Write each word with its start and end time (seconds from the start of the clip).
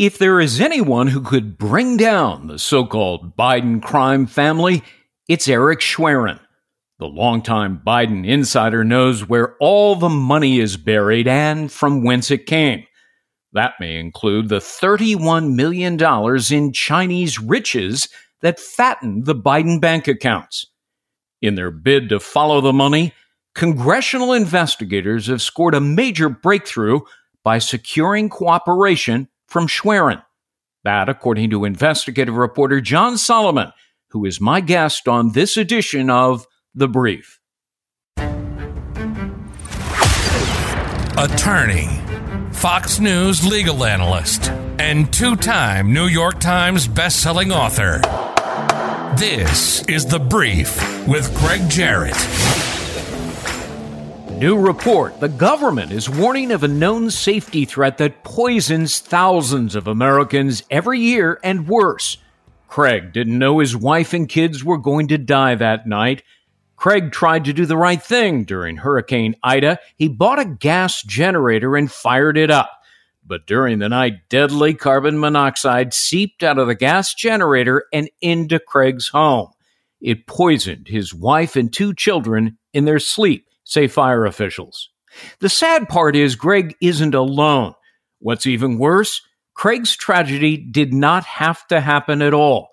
If 0.00 0.16
there 0.16 0.40
is 0.40 0.62
anyone 0.62 1.08
who 1.08 1.20
could 1.20 1.58
bring 1.58 1.98
down 1.98 2.46
the 2.46 2.58
so 2.58 2.86
called 2.86 3.36
Biden 3.36 3.82
crime 3.82 4.26
family, 4.26 4.82
it's 5.28 5.46
Eric 5.46 5.82
Schwerin. 5.82 6.40
The 6.98 7.04
longtime 7.04 7.82
Biden 7.86 8.26
insider 8.26 8.82
knows 8.82 9.28
where 9.28 9.56
all 9.60 9.96
the 9.96 10.08
money 10.08 10.58
is 10.58 10.78
buried 10.78 11.28
and 11.28 11.70
from 11.70 12.02
whence 12.02 12.30
it 12.30 12.46
came. 12.46 12.86
That 13.52 13.74
may 13.78 13.98
include 13.98 14.48
the 14.48 14.60
$31 14.60 15.54
million 15.54 15.98
in 16.50 16.72
Chinese 16.72 17.38
riches 17.38 18.08
that 18.40 18.58
fattened 18.58 19.26
the 19.26 19.34
Biden 19.34 19.82
bank 19.82 20.08
accounts. 20.08 20.64
In 21.42 21.56
their 21.56 21.70
bid 21.70 22.08
to 22.08 22.20
follow 22.20 22.62
the 22.62 22.72
money, 22.72 23.12
congressional 23.54 24.32
investigators 24.32 25.26
have 25.26 25.42
scored 25.42 25.74
a 25.74 25.80
major 25.80 26.30
breakthrough 26.30 27.00
by 27.44 27.58
securing 27.58 28.30
cooperation 28.30 29.28
from 29.50 29.66
Schwerin. 29.66 30.22
That, 30.84 31.10
according 31.10 31.50
to 31.50 31.66
investigative 31.66 32.36
reporter 32.36 32.80
John 32.80 33.18
Solomon, 33.18 33.72
who 34.10 34.24
is 34.24 34.40
my 34.40 34.60
guest 34.60 35.06
on 35.08 35.32
this 35.32 35.56
edition 35.56 36.08
of 36.08 36.46
The 36.74 36.88
Brief. 36.88 37.38
Attorney, 41.18 41.88
Fox 42.52 42.98
News 42.98 43.46
legal 43.46 43.84
analyst, 43.84 44.50
and 44.78 45.12
two 45.12 45.36
time 45.36 45.92
New 45.92 46.06
York 46.06 46.40
Times 46.40 46.88
bestselling 46.88 47.54
author. 47.54 48.00
This 49.18 49.84
is 49.86 50.06
The 50.06 50.18
Brief 50.18 50.78
with 51.06 51.34
Gregg 51.36 51.68
Jarrett. 51.68 52.16
New 54.40 54.58
report 54.58 55.20
the 55.20 55.28
government 55.28 55.92
is 55.92 56.08
warning 56.08 56.50
of 56.50 56.62
a 56.62 56.68
known 56.68 57.10
safety 57.10 57.66
threat 57.66 57.98
that 57.98 58.24
poisons 58.24 58.98
thousands 58.98 59.74
of 59.74 59.86
Americans 59.86 60.62
every 60.70 60.98
year 60.98 61.38
and 61.44 61.68
worse. 61.68 62.16
Craig 62.66 63.12
didn't 63.12 63.38
know 63.38 63.58
his 63.58 63.76
wife 63.76 64.14
and 64.14 64.26
kids 64.26 64.64
were 64.64 64.78
going 64.78 65.08
to 65.08 65.18
die 65.18 65.56
that 65.56 65.86
night. 65.86 66.22
Craig 66.74 67.12
tried 67.12 67.44
to 67.44 67.52
do 67.52 67.66
the 67.66 67.76
right 67.76 68.02
thing 68.02 68.44
during 68.44 68.78
Hurricane 68.78 69.36
Ida. 69.42 69.78
He 69.96 70.08
bought 70.08 70.38
a 70.38 70.46
gas 70.46 71.02
generator 71.02 71.76
and 71.76 71.92
fired 71.92 72.38
it 72.38 72.50
up. 72.50 72.70
But 73.22 73.46
during 73.46 73.78
the 73.78 73.90
night, 73.90 74.30
deadly 74.30 74.72
carbon 74.72 75.20
monoxide 75.20 75.92
seeped 75.92 76.42
out 76.42 76.56
of 76.56 76.66
the 76.66 76.74
gas 76.74 77.12
generator 77.12 77.84
and 77.92 78.08
into 78.22 78.58
Craig's 78.58 79.08
home. 79.08 79.50
It 80.00 80.26
poisoned 80.26 80.88
his 80.88 81.12
wife 81.12 81.56
and 81.56 81.70
two 81.70 81.92
children 81.92 82.56
in 82.72 82.86
their 82.86 83.00
sleep 83.00 83.44
say 83.70 83.86
fire 83.86 84.26
officials. 84.26 84.90
The 85.38 85.48
sad 85.48 85.88
part 85.88 86.16
is 86.16 86.34
Greg 86.34 86.76
isn't 86.80 87.14
alone. 87.14 87.74
What's 88.18 88.46
even 88.46 88.78
worse, 88.78 89.22
Craig's 89.54 89.96
tragedy 89.96 90.56
did 90.56 90.92
not 90.92 91.24
have 91.24 91.66
to 91.68 91.80
happen 91.80 92.20
at 92.20 92.34
all. 92.34 92.70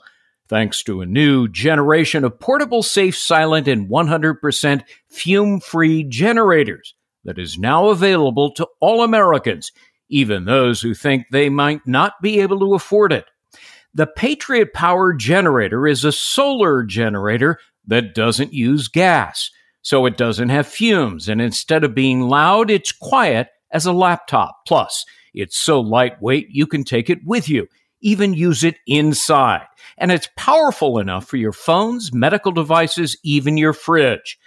Thanks 0.50 0.82
to 0.84 1.02
a 1.02 1.06
new 1.06 1.48
generation 1.48 2.24
of 2.24 2.40
portable, 2.40 2.82
safe, 2.82 3.16
silent, 3.16 3.68
and 3.68 3.90
100% 3.90 4.84
fume 5.10 5.60
free 5.60 6.04
generators 6.04 6.96
that 7.26 7.38
is 7.38 7.60
now 7.60 7.90
available 7.90 8.52
to 8.54 8.68
all 8.80 9.04
Americans, 9.04 9.72
even 10.10 10.46
those 10.46 10.82
who 10.82 10.94
think 10.94 11.26
they 11.32 11.50
might 11.50 11.86
not 11.86 12.14
be 12.22 12.40
able 12.40 12.60
to 12.60 12.74
afford 12.74 13.12
it. 13.12 13.26
The 13.94 14.08
Patriot 14.08 14.74
Power 14.74 15.14
generator 15.14 15.86
is 15.86 16.06
a 16.06 16.12
solar 16.12 16.84
generator 16.84 17.60
that 17.86 18.16
doesn't 18.16 18.54
use 18.54 18.88
gas 18.88 19.52
so 19.88 20.06
it 20.06 20.18
doesn't 20.18 20.50
have 20.50 20.68
fumes. 20.68 21.30
And 21.30 21.40
instead 21.40 21.86
of 21.86 21.96
being 21.96 22.24
loud, 22.24 22.70
it's 22.70 22.92
quiet 22.92 23.48
as 23.72 23.86
a 23.86 23.94
laptop. 23.94 24.66
Plus, 24.68 25.06
it's 25.34 25.58
so 25.58 25.80
lightweight 25.80 26.48
you 26.50 26.68
can 26.68 26.84
take 26.84 27.10
it 27.10 27.20
with 27.26 27.48
you, 27.48 27.68
even 28.02 28.34
use 28.34 28.66
it 28.66 28.76
inside. 28.86 29.66
And 29.98 30.12
it's 30.12 30.28
powerful 30.36 31.00
enough 31.00 31.26
for 31.26 31.38
your 31.38 31.54
phones, 31.54 32.12
medical 32.12 32.52
devices, 32.52 33.16
even 33.24 33.56
your 33.56 33.72
fridge. 33.72 34.38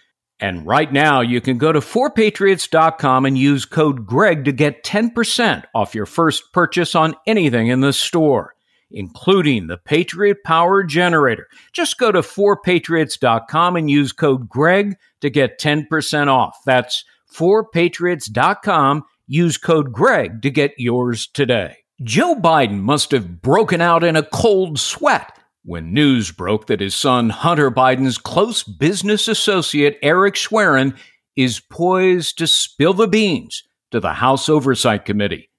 And 0.41 0.67
right 0.67 0.93
now, 0.93 1.23
you 1.23 1.41
can 1.41 1.57
go 1.57 1.73
to 1.73 1.81
4patriots.com 1.81 3.25
and 3.25 3.39
use 3.39 3.65
code 3.65 4.05
GREG 4.05 4.45
to 4.45 4.53
get 4.53 4.85
10% 4.85 5.65
off 5.75 5.95
your 5.95 6.05
first 6.05 6.53
purchase 6.53 6.95
on 6.95 7.15
anything 7.27 7.69
in 7.69 7.81
the 7.81 7.95
store 7.95 8.53
including 8.91 9.67
the 9.67 9.79
Patriot 9.79 10.39
Power 10.45 10.83
Generator. 10.83 11.47
Just 11.73 11.99
go 11.99 12.13
to 12.13 12.21
4patriots.com 12.21 13.77
and 13.77 13.91
use 13.91 14.13
code 14.13 14.49
GREG 14.49 14.97
to 15.21 15.31
get 15.31 15.61
10% 15.61 16.29
off. 16.29 16.59
That's 16.65 17.05
4patriots.com. 17.35 19.05
Use 19.27 19.59
code 19.59 19.93
GREG 19.93 20.43
to 20.43 20.51
get 20.51 20.73
yours 20.77 21.27
today. 21.29 21.77
Joe 22.03 22.35
Biden 22.35 22.81
must 22.81 23.11
have 23.11 23.43
broken 23.43 23.81
out 23.81 24.03
in 24.03 24.17
a 24.17 24.23
cold 24.23 24.79
sweat 24.79 25.39
when 25.65 25.93
news 25.93 26.31
broke 26.31 26.67
that 26.67 26.81
his 26.81 26.95
son 26.95 27.29
Hunter 27.29 27.71
Biden's 27.71 28.19
close 28.19 28.63
business 28.63 29.29
associate 29.29 29.99
Eric 30.03 30.35
Schwerin 30.35 30.97
is 31.37 31.61
poised 31.61 32.39
to 32.39 32.47
spill 32.47 32.95
the 32.95 33.07
beans 33.07 33.63
to 33.91 34.01
the 34.01 34.15
House 34.15 34.49
Oversight 34.49 35.05
Committee. 35.05 35.51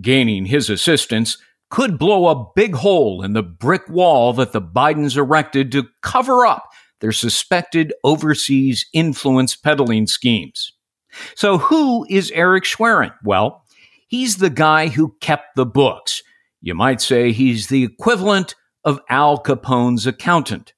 Gaining 0.00 0.46
his 0.46 0.70
assistance, 0.70 1.38
could 1.70 1.98
blow 1.98 2.28
a 2.28 2.46
big 2.54 2.74
hole 2.74 3.22
in 3.22 3.32
the 3.32 3.42
brick 3.42 3.88
wall 3.88 4.32
that 4.34 4.52
the 4.52 4.62
Bidens 4.62 5.16
erected 5.16 5.72
to 5.72 5.88
cover 6.02 6.46
up 6.46 6.68
their 7.00 7.12
suspected 7.12 7.92
overseas 8.04 8.86
influence 8.92 9.56
peddling 9.56 10.06
schemes. 10.06 10.72
So, 11.34 11.58
who 11.58 12.06
is 12.08 12.30
Eric 12.32 12.64
Schwerin? 12.64 13.12
Well, 13.24 13.64
he's 14.08 14.36
the 14.36 14.50
guy 14.50 14.88
who 14.88 15.16
kept 15.20 15.56
the 15.56 15.66
books. 15.66 16.22
You 16.60 16.74
might 16.74 17.00
say 17.00 17.32
he's 17.32 17.68
the 17.68 17.84
equivalent 17.84 18.54
of 18.84 19.00
Al 19.08 19.38
Capone's 19.38 20.06
accountant. 20.06 20.72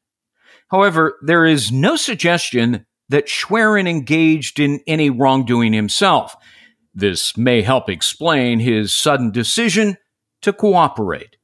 However, 0.69 1.17
there 1.23 1.45
is 1.45 1.71
no 1.71 1.97
suggestion 1.97 2.87
that 3.09 3.29
Schwerin 3.29 3.87
engaged 3.87 4.59
in 4.59 4.81
any 4.87 5.11
wrongdoing 5.11 5.73
himself. 5.73 6.35
This 6.95 7.37
may 7.37 7.63
help 7.63 7.89
explain 7.89 8.59
his 8.59 8.93
sudden 8.93 9.31
decision 9.31 9.97
to 10.43 10.53
cooperate. 10.53 11.37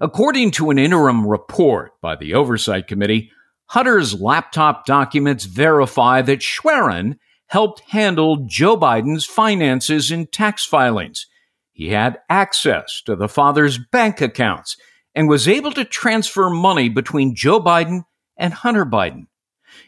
According 0.00 0.50
to 0.52 0.70
an 0.70 0.78
interim 0.78 1.26
report 1.26 1.92
by 2.00 2.16
the 2.16 2.34
Oversight 2.34 2.86
Committee, 2.86 3.30
Hunter's 3.66 4.20
laptop 4.20 4.84
documents 4.84 5.44
verify 5.44 6.22
that 6.22 6.42
Schwerin 6.42 7.18
helped 7.46 7.80
handle 7.88 8.44
Joe 8.46 8.76
Biden's 8.76 9.24
finances 9.24 10.10
and 10.10 10.30
tax 10.30 10.64
filings. 10.64 11.26
He 11.72 11.88
had 11.88 12.18
access 12.28 13.02
to 13.06 13.16
the 13.16 13.28
father's 13.28 13.78
bank 13.78 14.20
accounts 14.20 14.76
and 15.14 15.28
was 15.28 15.48
able 15.48 15.72
to 15.72 15.84
transfer 15.84 16.50
money 16.50 16.88
between 16.88 17.34
Joe 17.34 17.60
Biden 17.60 18.02
and 18.36 18.52
Hunter 18.52 18.84
Biden. 18.84 19.26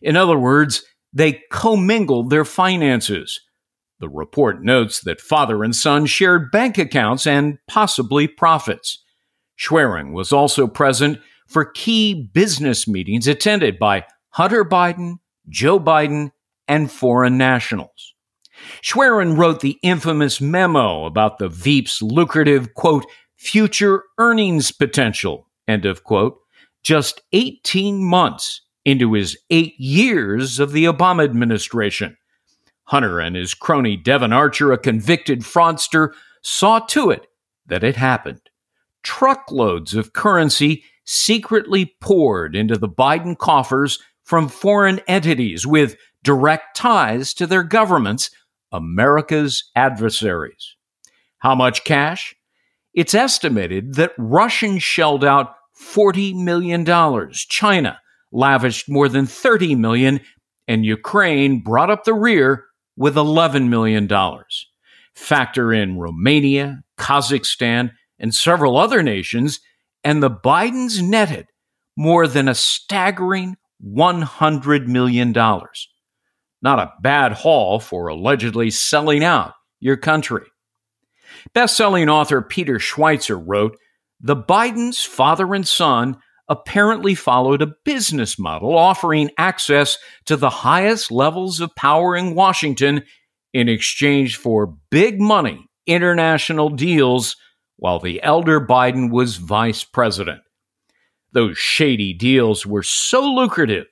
In 0.00 0.16
other 0.16 0.38
words, 0.38 0.84
they 1.12 1.42
commingled 1.50 2.30
their 2.30 2.44
finances, 2.44 3.40
the 4.00 4.08
report 4.08 4.62
notes 4.62 5.00
that 5.00 5.20
father 5.20 5.62
and 5.64 5.74
son 5.74 6.06
shared 6.06 6.50
bank 6.50 6.78
accounts 6.78 7.26
and 7.26 7.58
possibly 7.68 8.26
profits. 8.26 9.02
Schwerin 9.56 10.12
was 10.12 10.32
also 10.32 10.66
present 10.66 11.18
for 11.46 11.64
key 11.64 12.28
business 12.32 12.88
meetings 12.88 13.26
attended 13.26 13.78
by 13.78 14.04
Hunter 14.30 14.64
Biden, 14.64 15.18
Joe 15.48 15.78
Biden, 15.78 16.32
and 16.66 16.90
foreign 16.90 17.38
nationals. 17.38 18.14
Schwerin 18.82 19.36
wrote 19.36 19.60
the 19.60 19.78
infamous 19.82 20.40
memo 20.40 21.04
about 21.04 21.38
the 21.38 21.48
Veep's 21.48 22.00
lucrative, 22.00 22.74
quote, 22.74 23.04
future 23.36 24.04
earnings 24.18 24.72
potential, 24.72 25.48
end 25.68 25.84
of 25.84 26.04
quote, 26.04 26.36
just 26.82 27.20
18 27.32 28.02
months 28.02 28.62
into 28.84 29.12
his 29.14 29.36
eight 29.50 29.74
years 29.78 30.58
of 30.58 30.72
the 30.72 30.84
Obama 30.84 31.24
administration. 31.24 32.16
Hunter 32.84 33.18
and 33.18 33.34
his 33.36 33.54
crony 33.54 33.96
Devon 33.96 34.32
Archer, 34.32 34.72
a 34.72 34.78
convicted 34.78 35.40
fraudster, 35.40 36.12
saw 36.42 36.78
to 36.80 37.10
it 37.10 37.26
that 37.66 37.84
it 37.84 37.96
happened. 37.96 38.42
Truckloads 39.02 39.94
of 39.94 40.12
currency 40.12 40.84
secretly 41.04 41.94
poured 42.00 42.54
into 42.56 42.76
the 42.76 42.88
Biden 42.88 43.36
coffers 43.36 43.98
from 44.22 44.48
foreign 44.48 45.00
entities 45.06 45.66
with 45.66 45.96
direct 46.22 46.76
ties 46.76 47.34
to 47.34 47.46
their 47.46 47.62
governments, 47.62 48.30
America's 48.72 49.70
adversaries. 49.76 50.76
How 51.38 51.54
much 51.54 51.84
cash? 51.84 52.34
It's 52.94 53.14
estimated 53.14 53.94
that 53.94 54.14
Russians 54.16 54.82
shelled 54.82 55.24
out 55.24 55.54
$40 55.78 56.42
million. 56.42 56.84
China 57.32 58.00
lavished 58.32 58.88
more 58.88 59.08
than 59.08 59.26
30 59.26 59.74
million, 59.74 60.20
and 60.66 60.86
Ukraine 60.86 61.60
brought 61.60 61.90
up 61.90 62.04
the 62.04 62.14
rear 62.14 62.64
with 62.96 63.14
$11 63.14 63.68
million. 63.68 64.08
Factor 65.14 65.72
in 65.72 65.98
Romania, 65.98 66.82
Kazakhstan, 66.98 67.92
and 68.18 68.34
several 68.34 68.76
other 68.76 69.02
nations, 69.02 69.60
and 70.02 70.22
the 70.22 70.30
Bidens 70.30 71.02
netted 71.02 71.46
more 71.96 72.26
than 72.26 72.48
a 72.48 72.54
staggering 72.54 73.56
$100 73.84 74.86
million. 74.86 75.32
Not 75.32 76.78
a 76.78 76.92
bad 77.00 77.32
haul 77.32 77.78
for 77.80 78.08
allegedly 78.08 78.70
selling 78.70 79.22
out 79.22 79.52
your 79.80 79.96
country. 79.96 80.46
Best-selling 81.52 82.08
author 82.08 82.40
Peter 82.40 82.78
Schweizer 82.78 83.40
wrote, 83.44 83.76
"The 84.20 84.36
Bidens, 84.36 85.06
father 85.06 85.52
and 85.54 85.66
son, 85.66 86.16
apparently 86.48 87.14
followed 87.14 87.62
a 87.62 87.74
business 87.84 88.38
model 88.38 88.76
offering 88.76 89.30
access 89.38 89.98
to 90.26 90.36
the 90.36 90.50
highest 90.50 91.10
levels 91.10 91.60
of 91.60 91.74
power 91.74 92.16
in 92.16 92.34
Washington 92.34 93.02
in 93.52 93.68
exchange 93.68 94.36
for 94.36 94.74
big 94.90 95.20
money 95.20 95.66
international 95.86 96.68
deals 96.68 97.36
while 97.76 97.98
the 97.98 98.22
elder 98.22 98.60
Biden 98.60 99.10
was 99.10 99.36
vice 99.36 99.84
president. 99.84 100.40
Those 101.32 101.58
shady 101.58 102.12
deals 102.12 102.64
were 102.64 102.82
so 102.82 103.22
lucrative, 103.22 103.86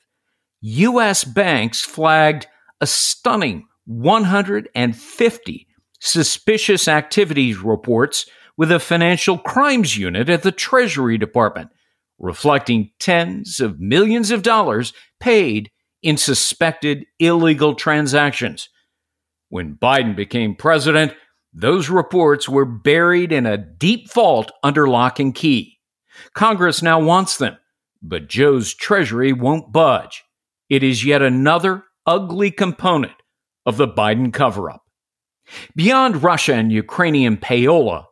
U.S. 0.60 1.25
banks 1.25 1.81
flagged 1.81 2.46
a 2.81 2.87
stunning 2.87 3.66
150 3.87 5.66
suspicious 5.99 6.88
activities 6.88 7.58
reports 7.58 8.26
with 8.56 8.70
a 8.70 8.78
financial 8.78 9.38
crimes 9.38 9.96
unit 9.96 10.28
at 10.28 10.43
the 10.43 10.52
Treasury 10.52 11.19
Department, 11.19 11.70
reflecting 12.22 12.90
tens 12.98 13.60
of 13.60 13.80
millions 13.80 14.30
of 14.30 14.42
dollars 14.42 14.94
paid 15.20 15.70
in 16.02 16.16
suspected 16.16 17.04
illegal 17.19 17.74
transactions. 17.74 18.69
When 19.50 19.74
Biden 19.74 20.16
became 20.16 20.56
president, 20.56 21.12
those 21.52 21.90
reports 21.90 22.48
were 22.48 22.64
buried 22.64 23.32
in 23.32 23.44
a 23.44 23.58
deep 23.58 24.10
vault 24.10 24.50
under 24.62 24.88
lock 24.88 25.19
and 25.19 25.34
key. 25.34 25.78
Congress 26.32 26.80
now 26.80 27.00
wants 27.00 27.36
them, 27.36 27.58
but 28.00 28.28
Joe's 28.28 28.72
Treasury 28.72 29.32
won't 29.32 29.72
budge. 29.72 30.22
It 30.70 30.82
is 30.82 31.04
yet 31.04 31.20
another 31.20 31.84
ugly 32.06 32.50
component 32.50 33.12
of 33.66 33.76
the 33.76 33.88
Biden 33.88 34.32
cover 34.32 34.70
up. 34.70 34.82
Beyond 35.76 36.22
Russia 36.22 36.54
and 36.54 36.72
Ukrainian 36.72 37.36
payola, 37.36 38.04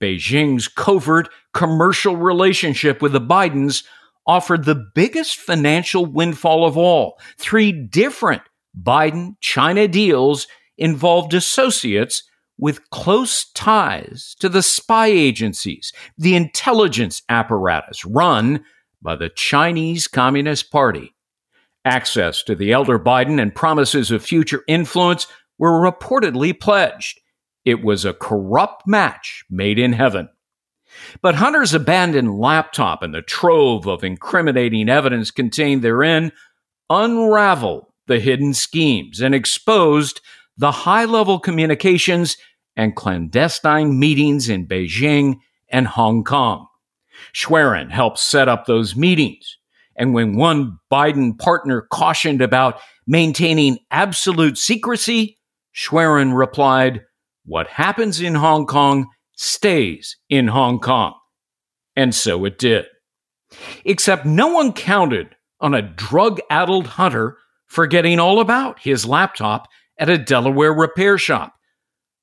Beijing's 0.00 0.68
covert 0.68 1.28
commercial 1.54 2.16
relationship 2.16 3.02
with 3.02 3.12
the 3.12 3.20
Bidens 3.20 3.84
offered 4.26 4.64
the 4.64 4.86
biggest 4.94 5.36
financial 5.36 6.04
windfall 6.04 6.66
of 6.66 6.76
all. 6.76 7.18
Three 7.38 7.72
different 7.72 8.42
Biden 8.80 9.36
China 9.40 9.88
deals 9.88 10.46
involved 10.76 11.34
associates 11.34 12.22
with 12.58 12.90
close 12.90 13.50
ties 13.52 14.36
to 14.40 14.48
the 14.48 14.62
spy 14.62 15.06
agencies, 15.06 15.92
the 16.16 16.34
intelligence 16.34 17.22
apparatus 17.28 18.04
run 18.04 18.64
by 19.00 19.16
the 19.16 19.28
Chinese 19.28 20.08
Communist 20.08 20.70
Party. 20.70 21.14
Access 21.84 22.42
to 22.42 22.54
the 22.54 22.72
elder 22.72 22.98
Biden 22.98 23.40
and 23.40 23.54
promises 23.54 24.10
of 24.10 24.24
future 24.24 24.62
influence 24.66 25.26
were 25.58 25.80
reportedly 25.80 26.58
pledged. 26.58 27.20
It 27.68 27.84
was 27.84 28.06
a 28.06 28.14
corrupt 28.14 28.86
match 28.86 29.44
made 29.50 29.78
in 29.78 29.92
heaven. 29.92 30.30
But 31.20 31.34
Hunter's 31.34 31.74
abandoned 31.74 32.38
laptop 32.38 33.02
and 33.02 33.12
the 33.12 33.20
trove 33.20 33.86
of 33.86 34.02
incriminating 34.02 34.88
evidence 34.88 35.30
contained 35.30 35.82
therein 35.82 36.32
unraveled 36.88 37.84
the 38.06 38.20
hidden 38.20 38.54
schemes 38.54 39.20
and 39.20 39.34
exposed 39.34 40.22
the 40.56 40.70
high 40.70 41.04
level 41.04 41.38
communications 41.38 42.38
and 42.74 42.96
clandestine 42.96 43.98
meetings 43.98 44.48
in 44.48 44.66
Beijing 44.66 45.40
and 45.68 45.88
Hong 45.88 46.24
Kong. 46.24 46.68
Schwerin 47.34 47.90
helped 47.90 48.18
set 48.18 48.48
up 48.48 48.64
those 48.64 48.96
meetings. 48.96 49.58
And 49.94 50.14
when 50.14 50.36
one 50.36 50.78
Biden 50.90 51.38
partner 51.38 51.82
cautioned 51.82 52.40
about 52.40 52.80
maintaining 53.06 53.80
absolute 53.90 54.56
secrecy, 54.56 55.38
Schwerin 55.72 56.32
replied, 56.32 57.02
What 57.48 57.66
happens 57.68 58.20
in 58.20 58.34
Hong 58.34 58.66
Kong 58.66 59.06
stays 59.34 60.18
in 60.28 60.48
Hong 60.48 60.80
Kong. 60.80 61.14
And 61.96 62.14
so 62.14 62.44
it 62.44 62.58
did. 62.58 62.84
Except 63.86 64.26
no 64.26 64.48
one 64.48 64.74
counted 64.74 65.34
on 65.58 65.72
a 65.72 65.80
drug 65.80 66.40
addled 66.50 66.86
hunter 66.86 67.38
forgetting 67.66 68.20
all 68.20 68.40
about 68.40 68.80
his 68.80 69.06
laptop 69.06 69.66
at 69.98 70.10
a 70.10 70.18
Delaware 70.18 70.74
repair 70.74 71.16
shop. 71.16 71.54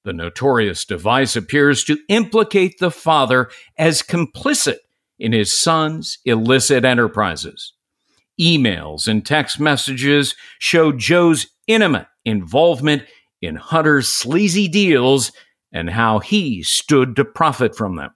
The 0.04 0.14
notorious 0.14 0.86
device 0.86 1.36
appears 1.36 1.84
to 1.86 1.98
implicate 2.08 2.78
the 2.80 2.92
father 2.92 3.50
as 3.80 4.04
complicit 4.04 4.78
in 5.18 5.34
his 5.34 5.58
son's 5.58 6.20
illicit 6.26 6.86
enterprises. 6.86 7.74
Emails 8.40 9.08
and 9.08 9.26
text 9.26 9.60
messages 9.60 10.36
show 10.60 10.92
Joe's 10.92 11.48
intimate 11.66 12.06
involvement 12.26 13.04
in 13.42 13.56
Hunter's 13.56 14.08
sleazy 14.08 14.68
deals 14.68 15.32
and 15.72 15.90
how 15.90 16.20
he 16.20 16.64
stood 16.64 17.16
to 17.16 17.26
profit 17.26 17.76
from 17.76 17.96
them. 17.96 18.12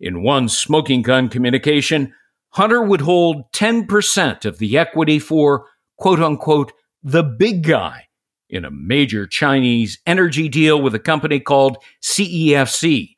In 0.00 0.22
one 0.22 0.48
smoking 0.48 1.02
gun 1.02 1.28
communication, 1.28 2.12
Hunter 2.50 2.82
would 2.82 3.00
hold 3.00 3.50
10% 3.52 4.44
of 4.44 4.58
the 4.58 4.78
equity 4.78 5.18
for, 5.18 5.66
quote 5.96 6.20
unquote, 6.20 6.72
the 7.02 7.22
big 7.22 7.62
guy 7.64 8.06
in 8.48 8.64
a 8.64 8.70
major 8.70 9.26
Chinese 9.26 9.98
energy 10.06 10.48
deal 10.48 10.80
with 10.80 10.94
a 10.94 11.00
company 11.00 11.40
called 11.40 11.78
CEFC. 12.02 13.16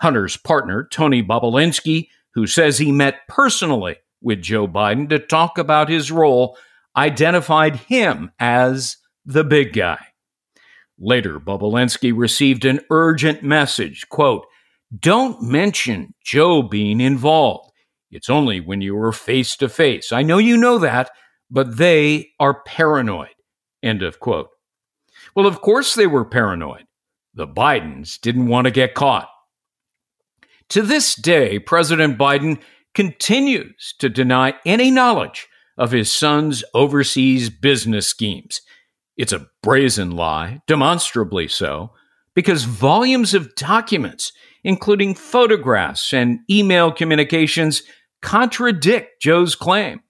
Hunter's 0.00 0.36
partner, 0.36 0.86
Tony 0.90 1.22
Bobulinski, 1.22 2.08
who 2.34 2.46
says 2.46 2.78
he 2.78 2.92
met 2.92 3.26
personally 3.28 3.96
with 4.20 4.42
Joe 4.42 4.68
Biden 4.68 5.08
to 5.08 5.18
talk 5.18 5.58
about 5.58 5.88
his 5.88 6.12
role, 6.12 6.56
identified 6.96 7.76
him 7.76 8.30
as 8.38 8.96
the 9.24 9.44
big 9.44 9.72
guy. 9.72 10.07
Later, 10.98 11.38
Bobulinski 11.38 12.12
received 12.14 12.64
an 12.64 12.80
urgent 12.90 13.42
message, 13.42 14.08
quote, 14.08 14.46
don't 14.98 15.42
mention 15.42 16.14
Joe 16.24 16.62
being 16.62 17.00
involved. 17.00 17.70
It's 18.10 18.30
only 18.30 18.60
when 18.60 18.80
you 18.80 18.98
are 18.98 19.12
face 19.12 19.54
to 19.56 19.68
face. 19.68 20.12
I 20.12 20.22
know 20.22 20.38
you 20.38 20.56
know 20.56 20.78
that, 20.78 21.10
but 21.50 21.76
they 21.76 22.30
are 22.40 22.62
paranoid. 22.62 23.34
End 23.82 24.02
of 24.02 24.18
quote. 24.18 24.48
Well, 25.34 25.46
of 25.46 25.60
course 25.60 25.94
they 25.94 26.06
were 26.06 26.24
paranoid. 26.24 26.84
The 27.34 27.46
Bidens 27.46 28.18
didn't 28.20 28.48
want 28.48 28.64
to 28.64 28.70
get 28.70 28.94
caught. 28.94 29.28
To 30.70 30.82
this 30.82 31.14
day, 31.14 31.58
President 31.58 32.18
Biden 32.18 32.60
continues 32.94 33.94
to 33.98 34.08
deny 34.08 34.54
any 34.66 34.90
knowledge 34.90 35.46
of 35.76 35.92
his 35.92 36.10
son's 36.10 36.64
overseas 36.74 37.50
business 37.50 38.06
schemes. 38.06 38.60
It's 39.18 39.32
a 39.32 39.48
brazen 39.62 40.12
lie, 40.12 40.62
demonstrably 40.68 41.48
so, 41.48 41.90
because 42.34 42.62
volumes 42.62 43.34
of 43.34 43.54
documents, 43.56 44.32
including 44.62 45.16
photographs 45.16 46.14
and 46.14 46.38
email 46.48 46.92
communications, 46.92 47.82
contradict 48.22 49.20
Joe's 49.20 49.56
claim. 49.56 50.00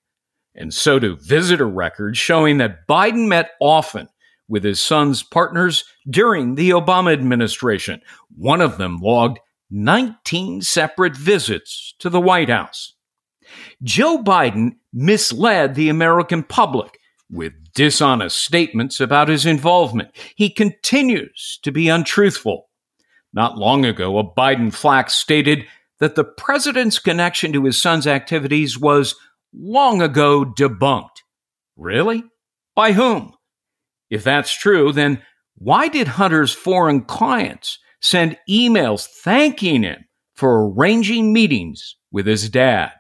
And 0.55 0.75
so 0.75 0.99
do 0.99 1.17
visitor 1.17 1.69
records 1.69 2.19
showing 2.19 2.59
that 2.59 2.87
Biden 2.87 3.29
met 3.29 3.53
often 3.61 4.09
with 4.47 4.63
his 4.63 4.81
son's 4.81 5.23
partners 5.23 5.85
during 6.11 6.55
the 6.55 6.71
Obama 6.71 7.13
administration. 7.13 8.03
One 8.37 8.61
of 8.61 8.77
them 8.77 8.99
logged 8.99 9.39
19 9.71 10.61
separate 10.63 11.17
visits 11.17 11.95
to 12.01 12.11
the 12.11 12.21
White 12.21 12.51
House. 12.51 12.95
Joe 13.83 14.23
Biden 14.23 14.73
misled 14.93 15.75
the 15.75 15.89
American 15.89 16.43
public 16.43 16.98
with 17.31 17.53
dishonest 17.75 18.43
statements 18.43 19.01
about 19.01 19.29
his 19.29 19.47
involvement. 19.47 20.11
He 20.35 20.51
continues 20.51 21.59
to 21.63 21.71
be 21.71 21.89
untruthful. 21.89 22.69
Not 23.33 23.59
long 23.59 23.85
ago, 23.85 24.19
a 24.19 24.25
Biden 24.25 24.73
flack 24.73 25.11
stated 25.11 25.67
that 26.01 26.15
the 26.15 26.25
president's 26.25 26.99
connection 26.99 27.53
to 27.53 27.65
his 27.65 27.81
son's 27.81 28.07
activities 28.07 28.79
was 28.79 29.15
long 29.53 30.01
ago 30.01 30.45
debunked. 30.45 31.23
Really? 31.77 32.25
By 32.75 32.93
whom? 32.93 33.35
If 34.11 34.25
that's 34.25 34.57
true, 34.57 34.93
then 34.93 35.23
why 35.57 35.89
did 35.89 36.09
Hunter's 36.09 36.53
foreign 36.53 37.03
clients 37.03 37.79
send 38.01 38.39
emails 38.49 39.07
thanking 39.07 39.83
him 39.83 40.05
for 40.35 40.69
arranging 40.69 41.33
meetings 41.33 41.97
with 42.11 42.27
his 42.27 42.49
dad? 42.49 42.93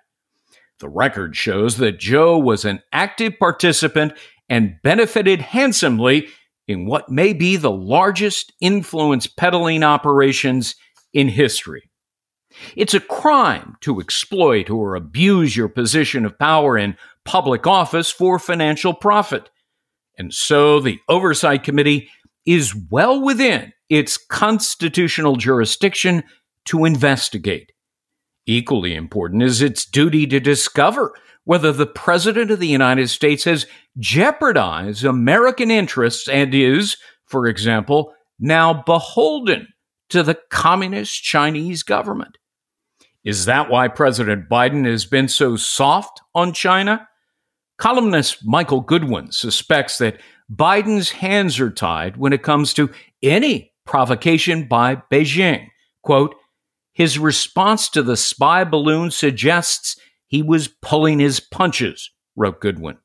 The 0.81 0.89
record 0.89 1.37
shows 1.37 1.77
that 1.79 1.99
Joe 1.99 2.39
was 2.39 2.65
an 2.65 2.83
active 2.93 3.39
participant 3.39 4.13
and 4.49 4.77
benefited 4.83 5.41
handsomely 5.41 6.29
in 6.69 6.87
what 6.87 7.11
may 7.11 7.33
be 7.33 7.57
the 7.57 7.71
largest 7.71 8.53
influence 8.61 9.27
peddling 9.27 9.83
operations 9.83 10.77
in 11.13 11.29
history. 11.29 11.91
It's 12.77 12.95
a 12.95 13.01
crime 13.01 13.77
to 13.81 14.01
exploit 14.01 14.71
or 14.71 14.95
abuse 14.95 15.57
your 15.57 15.69
position 15.69 16.25
of 16.25 16.39
power 16.39 16.79
in 16.79 16.97
public 17.25 17.67
office 17.67 18.11
for 18.11 18.39
financial 18.39 18.95
profit. 18.95 19.51
And 20.17 20.33
so 20.33 20.81
the 20.81 20.99
Oversight 21.09 21.63
Committee 21.63 22.09
is 22.47 22.75
well 22.91 23.23
within 23.23 23.73
its 23.89 24.17
constitutional 24.17 25.37
jurisdiction 25.37 26.25
to 26.67 26.85
investigate. 26.85 27.73
Equally 28.49 28.95
important 28.95 29.43
is 29.43 29.61
its 29.61 29.85
duty 29.85 30.27
to 30.27 30.41
discover 30.41 31.13
whether 31.45 31.71
the 31.71 31.87
President 31.87 32.51
of 32.51 32.59
the 32.59 32.67
United 32.67 33.09
States 33.09 33.45
has 33.45 33.67
jeopardized 33.99 35.05
American 35.05 35.71
interests 35.71 36.27
and 36.29 36.55
is, 36.55 36.97
for 37.27 37.47
example, 37.47 38.15
now 38.41 38.73
beholden 38.73 39.69
to 40.09 40.23
the 40.23 40.39
communist 40.51 41.23
Chinese 41.23 41.83
government. 41.83 42.39
Is 43.23 43.45
that 43.45 43.69
why 43.69 43.87
President 43.87 44.49
Biden 44.49 44.87
has 44.87 45.05
been 45.05 45.29
so 45.29 45.57
soft 45.57 46.23
on 46.35 46.55
China? 46.55 47.07
Columnist 47.77 48.39
Michael 48.47 48.81
Goodwin 48.81 49.31
suspects 49.31 49.99
that 49.99 50.23
Biden's 50.51 51.11
hands 51.11 51.61
are 51.61 51.71
tied 51.71 52.17
when 52.17 52.33
it 52.33 52.43
comes 52.43 52.73
to 52.73 52.89
any 53.23 53.75
provocation 53.85 54.67
by 54.67 54.97
Beijing. 55.13 55.67
Quote, 56.03 56.35
his 56.99 57.17
response 57.17 57.89
to 57.89 58.03
the 58.03 58.17
spy 58.17 58.65
balloon 58.65 59.13
suggests 59.13 59.95
he 60.27 60.43
was 60.43 60.67
pulling 60.83 61.21
his 61.21 61.39
punches, 61.39 62.11
wrote 62.35 62.61
Goodwin. 62.61 62.99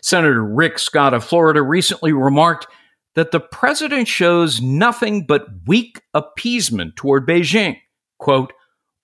Senator 0.00 0.44
Rick 0.44 0.78
Scott 0.78 1.12
of 1.12 1.24
Florida 1.24 1.60
recently 1.60 2.12
remarked 2.12 2.68
that 3.16 3.32
the 3.32 3.40
president 3.40 4.06
shows 4.06 4.62
nothing 4.62 5.26
but 5.26 5.48
weak 5.66 6.00
appeasement 6.14 6.94
toward 6.94 7.26
Beijing. 7.26 7.78
Quote, 8.20 8.52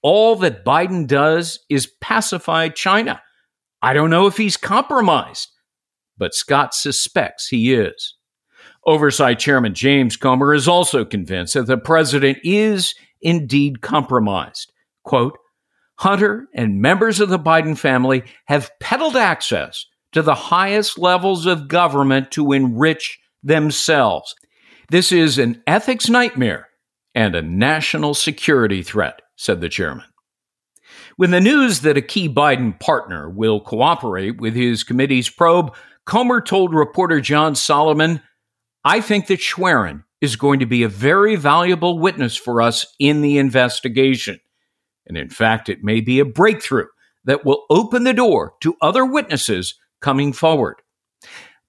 all 0.02 0.36
that 0.36 0.64
Biden 0.64 1.08
does 1.08 1.58
is 1.68 1.90
pacify 2.00 2.68
China. 2.68 3.20
I 3.82 3.92
don't 3.92 4.10
know 4.10 4.28
if 4.28 4.36
he's 4.36 4.56
compromised, 4.56 5.48
but 6.16 6.32
Scott 6.32 6.74
suspects 6.74 7.48
he 7.48 7.74
is. 7.74 8.14
Oversight 8.86 9.40
Chairman 9.40 9.74
James 9.74 10.16
Comer 10.16 10.54
is 10.54 10.68
also 10.68 11.04
convinced 11.04 11.54
that 11.54 11.66
the 11.66 11.76
president 11.76 12.38
is 12.44 12.94
indeed 13.26 13.82
compromised. 13.82 14.72
Quote, 15.04 15.36
Hunter 15.98 16.46
and 16.54 16.80
members 16.80 17.18
of 17.18 17.28
the 17.28 17.38
Biden 17.38 17.76
family 17.76 18.22
have 18.46 18.70
peddled 18.80 19.16
access 19.16 19.84
to 20.12 20.22
the 20.22 20.34
highest 20.34 20.96
levels 20.96 21.44
of 21.44 21.68
government 21.68 22.30
to 22.30 22.52
enrich 22.52 23.18
themselves. 23.42 24.34
This 24.90 25.10
is 25.10 25.38
an 25.38 25.60
ethics 25.66 26.08
nightmare 26.08 26.68
and 27.14 27.34
a 27.34 27.42
national 27.42 28.14
security 28.14 28.82
threat, 28.82 29.20
said 29.36 29.60
the 29.60 29.68
chairman. 29.68 30.04
With 31.18 31.30
the 31.30 31.40
news 31.40 31.80
that 31.80 31.96
a 31.96 32.02
key 32.02 32.28
Biden 32.28 32.78
partner 32.78 33.28
will 33.28 33.60
cooperate 33.60 34.40
with 34.40 34.54
his 34.54 34.84
committee's 34.84 35.28
probe, 35.28 35.74
Comer 36.04 36.40
told 36.40 36.72
reporter 36.72 37.20
John 37.20 37.56
Solomon, 37.56 38.20
I 38.84 39.00
think 39.00 39.26
that 39.26 39.40
Schwerin 39.40 40.04
is 40.20 40.36
going 40.36 40.60
to 40.60 40.66
be 40.66 40.82
a 40.82 40.88
very 40.88 41.36
valuable 41.36 41.98
witness 41.98 42.36
for 42.36 42.62
us 42.62 42.86
in 42.98 43.20
the 43.20 43.38
investigation. 43.38 44.40
And 45.06 45.16
in 45.16 45.28
fact, 45.28 45.68
it 45.68 45.84
may 45.84 46.00
be 46.00 46.18
a 46.18 46.24
breakthrough 46.24 46.86
that 47.24 47.44
will 47.44 47.64
open 47.70 48.04
the 48.04 48.14
door 48.14 48.54
to 48.60 48.76
other 48.80 49.04
witnesses 49.04 49.74
coming 50.00 50.32
forward. 50.32 50.76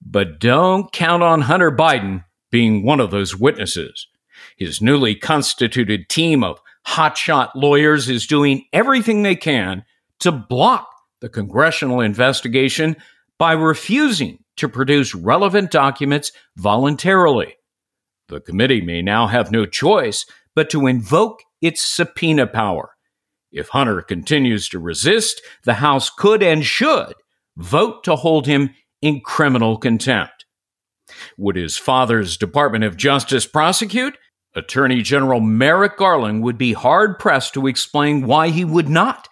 But 0.01 0.39
don't 0.39 0.91
count 0.91 1.23
on 1.23 1.41
Hunter 1.41 1.71
Biden 1.71 2.23
being 2.51 2.83
one 2.83 2.99
of 2.99 3.11
those 3.11 3.35
witnesses. 3.35 4.07
His 4.55 4.81
newly 4.81 5.15
constituted 5.15 6.09
team 6.09 6.43
of 6.43 6.61
hotshot 6.87 7.51
lawyers 7.55 8.07
is 8.09 8.27
doing 8.27 8.65
everything 8.71 9.23
they 9.23 9.35
can 9.35 9.83
to 10.19 10.31
block 10.31 10.87
the 11.19 11.29
congressional 11.29 11.99
investigation 11.99 12.95
by 13.37 13.51
refusing 13.51 14.43
to 14.55 14.69
produce 14.69 15.13
relevant 15.13 15.71
documents 15.71 16.31
voluntarily. 16.55 17.55
The 18.29 18.41
committee 18.41 18.81
may 18.81 19.01
now 19.01 19.27
have 19.27 19.51
no 19.51 19.65
choice 19.65 20.25
but 20.55 20.69
to 20.71 20.87
invoke 20.87 21.39
its 21.61 21.85
subpoena 21.85 22.47
power. 22.47 22.91
If 23.51 23.69
Hunter 23.69 24.01
continues 24.01 24.67
to 24.69 24.79
resist, 24.79 25.41
the 25.63 25.75
House 25.75 26.09
could 26.09 26.43
and 26.43 26.63
should 26.65 27.13
vote 27.55 28.03
to 28.03 28.15
hold 28.15 28.45
him 28.45 28.71
in 29.01 29.21
criminal 29.21 29.77
contempt. 29.77 30.45
Would 31.37 31.55
his 31.55 31.77
father's 31.77 32.37
Department 32.37 32.83
of 32.83 32.97
Justice 32.97 33.45
prosecute? 33.45 34.17
Attorney 34.55 35.01
General 35.01 35.39
Merrick 35.39 35.97
Garland 35.97 36.43
would 36.43 36.57
be 36.57 36.73
hard 36.73 37.19
pressed 37.19 37.53
to 37.53 37.67
explain 37.67 38.25
why 38.25 38.49
he 38.49 38.65
would 38.65 38.89
not, 38.89 39.27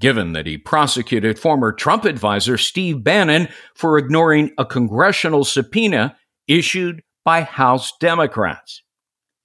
given 0.00 0.32
that 0.32 0.46
he 0.46 0.58
prosecuted 0.58 1.38
former 1.38 1.72
Trump 1.72 2.04
advisor 2.04 2.58
Steve 2.58 3.04
Bannon 3.04 3.48
for 3.74 3.98
ignoring 3.98 4.50
a 4.58 4.64
congressional 4.64 5.44
subpoena 5.44 6.16
issued 6.48 7.02
by 7.24 7.42
House 7.42 7.92
Democrats. 8.00 8.82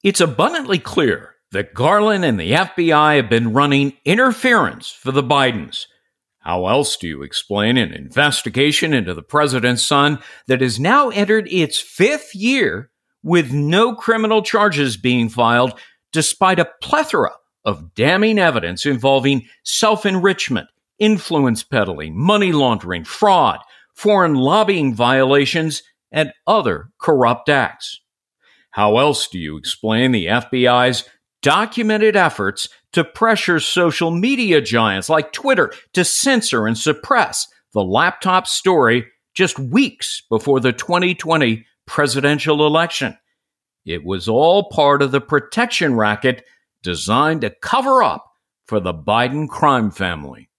It's 0.03 0.21
abundantly 0.21 0.79
clear 0.79 1.35
that 1.51 1.73
Garland 1.73 2.25
and 2.25 2.39
the 2.39 2.51
FBI 2.51 3.17
have 3.17 3.29
been 3.29 3.53
running 3.53 3.93
interference 4.05 4.89
for 4.89 5.11
the 5.11 5.23
Bidens 5.23 5.85
how 6.47 6.67
else 6.67 6.95
do 6.95 7.09
you 7.09 7.23
explain 7.23 7.75
an 7.75 7.91
investigation 7.91 8.93
into 8.93 9.13
the 9.13 9.21
president's 9.21 9.85
son 9.85 10.17
that 10.47 10.61
has 10.61 10.79
now 10.79 11.09
entered 11.09 11.45
its 11.51 11.77
fifth 11.77 12.33
year 12.33 12.89
with 13.21 13.51
no 13.51 13.93
criminal 13.93 14.41
charges 14.41 14.95
being 14.95 15.27
filed, 15.27 15.77
despite 16.13 16.57
a 16.57 16.69
plethora 16.81 17.33
of 17.65 17.93
damning 17.93 18.39
evidence 18.39 18.85
involving 18.85 19.45
self 19.65 20.05
enrichment, 20.05 20.69
influence 20.99 21.63
peddling, 21.63 22.17
money 22.17 22.53
laundering, 22.53 23.03
fraud, 23.03 23.59
foreign 23.93 24.35
lobbying 24.35 24.95
violations, 24.95 25.83
and 26.11 26.31
other 26.45 26.89
corrupt 26.99 27.49
acts? 27.49 28.01
How 28.71 28.97
else 28.97 29.27
do 29.27 29.39
you 29.39 29.57
explain 29.57 30.11
the 30.11 30.27
FBI's 30.27 31.03
documented 31.41 32.15
efforts 32.15 32.69
to 32.93 33.03
pressure 33.03 33.59
social 33.59 34.11
media 34.11 34.61
giants 34.61 35.09
like 35.09 35.31
Twitter 35.31 35.71
to 35.93 36.03
censor 36.03 36.67
and 36.67 36.77
suppress 36.77 37.47
the 37.73 37.83
laptop 37.83 38.47
story 38.47 39.05
just 39.33 39.59
weeks 39.59 40.23
before 40.29 40.59
the 40.59 40.73
2020 40.73 41.65
presidential 41.85 42.65
election. 42.65 43.17
It 43.85 44.03
was 44.03 44.27
all 44.27 44.69
part 44.69 45.01
of 45.01 45.11
the 45.11 45.21
protection 45.21 45.95
racket 45.95 46.43
designed 46.83 47.41
to 47.41 47.55
cover 47.61 48.03
up 48.03 48.25
for 48.65 48.79
the 48.79 48.93
Biden 48.93 49.47
crime 49.47 49.91
family. 49.91 50.49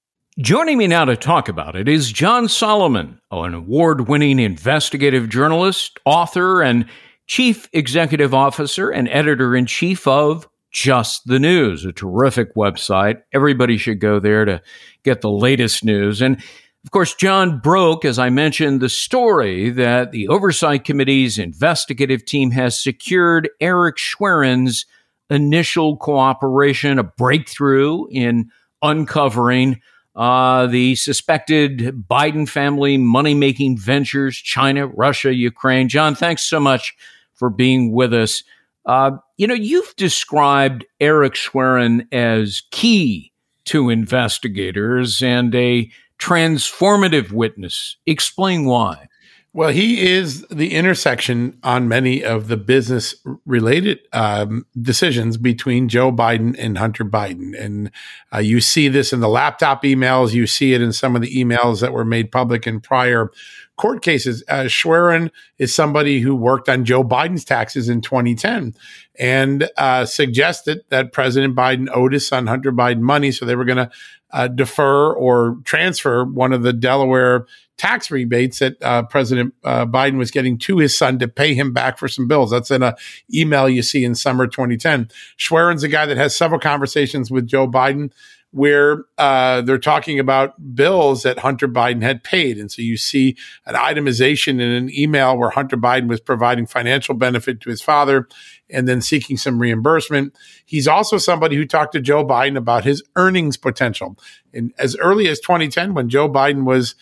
Joining 0.41 0.79
me 0.79 0.87
now 0.87 1.05
to 1.05 1.17
talk 1.17 1.49
about 1.49 1.75
it 1.75 1.89
is 1.89 2.13
John 2.13 2.49
Solomon, 2.49 3.19
an 3.33 3.55
award 3.55 4.07
winning 4.07 4.39
investigative 4.39 5.29
journalist, 5.29 5.99
author, 6.05 6.63
and 6.63 6.87
chief 7.27 7.69
executive 7.73 8.33
officer 8.33 8.89
and 8.89 9.09
editor 9.09 9.57
in 9.57 9.67
chief 9.67 10.07
of 10.07 10.49
just 10.71 11.27
the 11.27 11.41
News, 11.41 11.85
a 11.85 11.91
terrific 11.91 12.55
website. 12.55 13.21
Everybody 13.33 13.79
should 13.79 13.99
go 13.99 14.21
there 14.21 14.45
to 14.45 14.63
get 15.03 15.23
the 15.23 15.31
latest 15.31 15.85
news. 15.85 16.23
And 16.23 16.37
of 16.85 16.93
course, 16.93 17.17
John 17.17 17.59
broke, 17.59 18.05
as 18.05 18.21
I 18.21 18.31
mentioned, 18.31 18.81
the 18.81 18.89
story 18.89 19.71
that 19.71 20.13
the 20.13 20.29
Oversight 20.29 20.85
Committee's 20.85 21.37
investigative 21.37 22.25
team 22.25 22.53
has 22.53 22.81
secured 22.81 23.51
Eric 23.61 23.97
Schwerin's 23.97 24.87
initial 25.31 25.97
cooperation, 25.97 27.01
a 27.01 27.03
breakthrough 27.03 28.07
in 28.13 28.53
uncovering 28.83 29.81
uh, 30.19 30.67
the 30.67 30.97
suspected 30.97 31.79
Biden 32.11 32.49
family 32.49 32.99
money 32.99 33.35
making 33.35 33.79
ventures, 33.79 34.37
China, 34.37 34.89
Russia, 34.89 35.33
Ukraine. 35.33 35.89
John, 35.89 36.17
thanks 36.17 36.43
so 36.43 36.59
much 36.59 36.97
for 37.35 37.49
being 37.49 37.93
with 37.93 38.13
us. 38.13 38.43
Uh, 38.85 39.13
you 39.37 39.47
know, 39.47 39.55
you've 39.55 39.95
described 39.95 40.85
Eric 41.01 41.35
Schwerin 41.35 42.09
as 42.11 42.63
key 42.73 43.33
to 43.67 43.91
investigators 43.91 45.23
and 45.23 45.55
a 45.55 45.89
transformative 46.19 47.31
witness. 47.31 47.97
Explain 48.05 48.65
why. 48.65 49.08
Well, 49.55 49.71
he 49.71 50.07
is 50.07 50.47
the 50.51 50.75
intersection 50.75 51.59
on 51.63 51.89
many 51.89 52.23
of 52.23 52.49
the 52.49 52.57
business 52.57 53.17
related 53.47 53.99
um, 54.13 54.67
decisions 54.81 55.39
between 55.39 55.89
Joe 55.89 56.13
Biden 56.13 56.55
and 56.59 56.77
Hunter 56.77 57.05
Biden. 57.05 57.59
And 57.59 57.91
uh, 58.33 58.39
you 58.39 58.61
see 58.61 58.89
this 58.89 59.13
in 59.13 59.21
the 59.21 59.29
laptop 59.29 59.85
emails. 59.85 60.35
You 60.35 60.47
see 60.47 60.75
it 60.75 60.83
in 60.83 60.93
some 60.93 61.17
of 61.17 61.23
the 61.23 61.35
emails 61.35 61.81
that 61.81 61.95
were 61.95 62.05
made 62.05 62.31
public 62.31 62.67
in 62.67 62.81
prior 62.81 63.33
court 63.79 64.03
cases. 64.03 64.45
Uh, 64.49 64.69
Schwerin 64.69 65.31
is 65.57 65.75
somebody 65.75 66.21
who 66.21 66.37
worked 66.37 66.69
on 66.69 66.85
Joe 66.85 67.03
Biden's 67.03 67.45
taxes 67.45 67.89
in 67.89 68.03
2010 68.03 68.75
and 69.19 69.71
uh, 69.79 70.05
suggested 70.05 70.83
that 70.91 71.13
President 71.13 71.57
Biden 71.57 71.89
owed 71.95 72.13
his 72.13 72.29
son 72.29 72.49
Hunter 72.49 72.71
Biden 72.71 73.01
money, 73.01 73.33
so 73.33 73.47
they 73.47 73.57
were 73.57 73.65
going 73.65 73.79
to 73.79 73.91
uh, 74.31 74.49
defer 74.49 75.13
or 75.13 75.57
transfer 75.65 76.25
one 76.25 76.53
of 76.53 76.63
the 76.63 76.73
Delaware 76.73 77.47
tax 77.79 78.11
rebates 78.11 78.59
that 78.59 78.83
uh, 78.83 79.05
President 79.05 79.55
uh, 79.65 79.87
Biden 79.87 80.19
was 80.19 80.31
getting 80.31 80.59
to 80.59 80.79
his 80.79 80.97
son 80.97 81.19
to 81.21 81.29
pay 81.29 81.55
him 81.55 81.73
back 81.73 81.97
for 81.97 82.09
some 82.09 82.29
bills. 82.29 82.51
That's 82.51 82.71
in 82.71 82.83
an 82.83 82.95
email 83.33 83.69
you 83.69 83.83
see 83.83 84.05
in 84.05 84.15
summer 84.15 84.47
2010. 84.47 85.09
Schwerin's 85.39 85.85
a 85.85 85.89
guy 85.89 86.05
that 86.05 86.17
has 86.17 86.37
several 86.37 86.61
conversations 86.61 87.31
with 87.31 87.47
Joe 87.47 87.69
Biden 87.69 88.11
where 88.51 89.05
uh, 89.19 89.61
they're 89.61 89.79
talking 89.79 90.19
about 90.19 90.75
bills 90.75 91.23
that 91.23 91.39
Hunter 91.39 91.69
Biden 91.69 92.03
had 92.03 92.25
paid. 92.25 92.57
And 92.59 92.73
so 92.73 92.81
you 92.81 92.97
see 92.97 93.37
an 93.67 93.75
itemization 93.75 94.55
in 94.55 94.61
an 94.61 94.91
email 94.91 95.37
where 95.37 95.51
Hunter 95.51 95.77
Biden 95.77 96.09
was 96.09 96.21
providing 96.21 96.67
financial 96.67 97.15
benefit 97.15 97.61
to 97.61 97.71
his 97.71 97.83
father 97.83 98.27
and 98.71 98.89
then 98.89 99.03
seeking 99.03 99.37
some 99.37 99.61
reimbursement. 99.61 100.35
He's 100.65 100.89
also 100.89 101.19
somebody 101.19 101.57
who 101.57 101.67
talked 101.67 101.93
to 101.93 102.01
Joe 102.01 102.25
Biden 102.25 102.57
about 102.57 102.85
his 102.85 103.03
earnings 103.17 103.59
potential. 103.59 104.19
And 104.55 104.73
as 104.79 104.97
early 104.97 105.29
as 105.29 105.41
2010, 105.41 105.93
when 105.93 106.09
Joe 106.09 106.29
Biden 106.29 106.65
was 106.65 106.95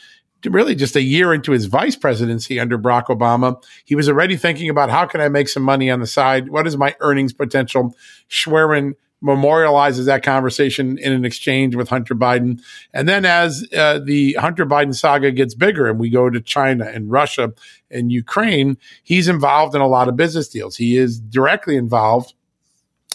really 0.46 0.74
just 0.74 0.96
a 0.96 1.02
year 1.02 1.32
into 1.32 1.52
his 1.52 1.66
vice 1.66 1.96
presidency 1.96 2.58
under 2.60 2.78
Barack 2.78 3.06
Obama. 3.06 3.62
He 3.84 3.94
was 3.94 4.08
already 4.08 4.36
thinking 4.36 4.68
about 4.68 4.90
how 4.90 5.06
can 5.06 5.20
I 5.20 5.28
make 5.28 5.48
some 5.48 5.62
money 5.62 5.90
on 5.90 6.00
the 6.00 6.06
side? 6.06 6.48
What 6.48 6.66
is 6.66 6.76
my 6.76 6.94
earnings 7.00 7.32
potential? 7.32 7.94
Schwerin 8.28 8.94
memorializes 9.24 10.04
that 10.06 10.22
conversation 10.22 10.98
in 10.98 11.12
an 11.12 11.24
exchange 11.24 11.74
with 11.74 11.88
Hunter 11.88 12.14
Biden. 12.14 12.60
And 12.92 13.08
then 13.08 13.24
as 13.24 13.66
uh, 13.76 13.98
the 13.98 14.34
Hunter 14.34 14.66
Biden 14.66 14.94
saga 14.94 15.30
gets 15.32 15.54
bigger 15.54 15.88
and 15.88 15.98
we 15.98 16.10
go 16.10 16.28
to 16.28 16.40
China 16.40 16.84
and 16.84 17.10
Russia 17.10 17.52
and 17.90 18.12
Ukraine, 18.12 18.76
he's 19.02 19.28
involved 19.28 19.74
in 19.74 19.80
a 19.80 19.88
lot 19.88 20.08
of 20.08 20.16
business 20.16 20.48
deals. 20.48 20.76
He 20.76 20.96
is 20.96 21.18
directly 21.18 21.76
involved 21.76 22.34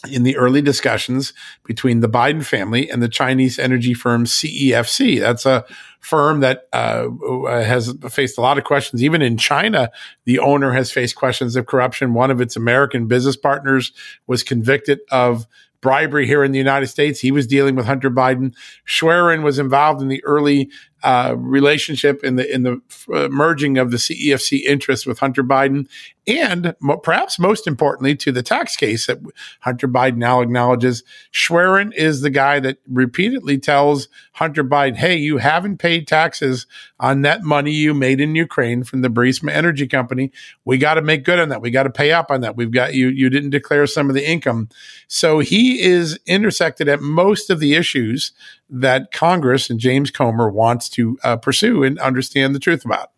in 0.10 0.24
the 0.24 0.38
early 0.38 0.62
discussions 0.62 1.34
between 1.64 2.00
the 2.00 2.10
Biden 2.10 2.44
family 2.44 2.90
and 2.90 3.04
the 3.04 3.10
Chinese 3.10 3.60
energy 3.60 3.94
firm 3.94 4.26
CEFC. 4.26 5.20
That's 5.20 5.46
a 5.46 5.66
firm 6.00 6.40
that 6.40 6.68
uh, 6.74 7.10
has 7.48 7.94
faced 8.10 8.38
a 8.38 8.42
lot 8.42 8.58
of 8.58 8.64
questions. 8.64 9.04
Even 9.04 9.22
in 9.22 9.38
China, 9.38 9.92
the 10.26 10.40
owner 10.40 10.72
has 10.72 10.92
faced 10.92 11.16
questions 11.16 11.56
of 11.56 11.68
corruption. 11.68 12.14
One 12.14 12.32
of 12.32 12.42
its 12.42 12.56
American 12.56 13.08
business 13.08 13.38
partners 13.38 13.92
was 14.26 14.42
convicted 14.42 15.02
of 15.12 15.46
bribery 15.82 16.26
here 16.28 16.44
in 16.44 16.52
the 16.52 16.60
United 16.60 16.88
States. 16.88 17.20
He 17.20 17.32
was 17.32 17.48
dealing 17.48 17.76
with 17.76 17.86
Hunter 17.86 18.10
Biden. 18.10 18.54
Schwerin 18.86 19.44
was 19.44 19.60
involved 19.60 20.02
in 20.02 20.08
the 20.08 20.24
early 20.24 20.70
uh, 21.04 21.36
relationship 21.38 22.24
in 22.24 22.36
the 22.36 22.54
in 22.54 22.64
the 22.64 22.82
uh, 23.14 23.28
merging 23.30 23.78
of 23.78 23.92
the 23.92 23.98
CEFC 23.98 24.64
interests 24.64 25.06
with 25.06 25.20
Hunter 25.20 25.44
Biden, 25.44 25.88
and 26.28 26.76
mo- 26.80 26.98
perhaps 26.98 27.40
most 27.40 27.66
importantly 27.66 28.16
to 28.18 28.32
the 28.32 28.44
tax 28.44 28.76
case 28.76 29.08
that 29.08 29.20
Hunter 29.62 29.88
Biden 29.88 30.18
now 30.18 30.42
acknowledges. 30.42 31.04
Schwerin 31.32 31.92
is 31.94 32.22
the 32.22 32.30
guy 32.30 32.60
that 32.60 32.78
repeatedly 32.88 33.58
tells 33.58 34.10
Hunter 34.34 34.64
Biden, 34.64 34.96
"Hey, 34.96 35.16
you 35.16 35.38
haven't 35.38 35.78
paid 35.78 36.08
taxes 36.08 36.68
on 37.00 37.24
that 37.24 37.42
money 37.44 37.72
you 37.72 37.94
made 37.96 38.22
in 38.22 38.36
Ukraine 38.36 38.84
from 38.84 39.02
the 39.02 39.10
Burisma 39.10 39.52
Energy 39.52 39.88
Company. 39.88 40.32
We 40.66 40.78
got 40.78 40.96
to 40.96 41.02
make 41.02 41.24
good 41.24 41.40
on 41.40 41.50
that. 41.50 41.62
We 41.62 41.72
got 41.72 41.84
to 41.84 41.90
pay 41.90 42.12
up 42.12 42.30
on 42.30 42.42
that. 42.42 42.56
We've 42.56 42.72
got 42.72 42.94
you. 42.94 43.08
You 43.08 43.30
didn't 43.30 43.50
declare 43.50 43.88
some 43.88 44.08
of 44.08 44.16
the 44.16 44.30
income, 44.30 44.70
so 45.08 45.40
he 45.40 45.82
is 45.82 46.20
intersected 46.28 46.88
at 46.88 47.02
most 47.02 47.50
of 47.50 47.60
the 47.60 47.74
issues 47.74 48.32
that 48.72 49.12
Congress 49.12 49.70
and 49.70 49.80
James 49.80 50.10
Comer 50.10 50.50
wants 50.50 50.90
to 50.90 51.18
uh, 51.24 51.38
pursue 51.38 51.84
and 51.84 52.00
understand 52.00 52.56
the 52.56 52.60
truth 52.60 52.86
about. 52.86 53.12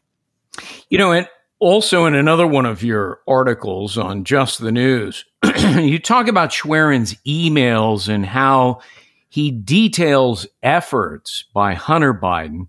You 0.89 0.97
know, 0.97 1.11
and 1.11 1.27
also 1.59 2.05
in 2.05 2.15
another 2.15 2.45
one 2.45 2.65
of 2.65 2.83
your 2.83 3.19
articles 3.27 3.97
on 3.97 4.23
Just 4.23 4.59
the 4.59 4.71
News, 4.71 5.25
you 5.77 5.99
talk 5.99 6.27
about 6.27 6.49
Schwerin's 6.49 7.15
emails 7.25 8.09
and 8.09 8.25
how 8.25 8.81
he 9.29 9.49
details 9.49 10.45
efforts 10.61 11.45
by 11.53 11.73
Hunter 11.73 12.13
Biden 12.13 12.67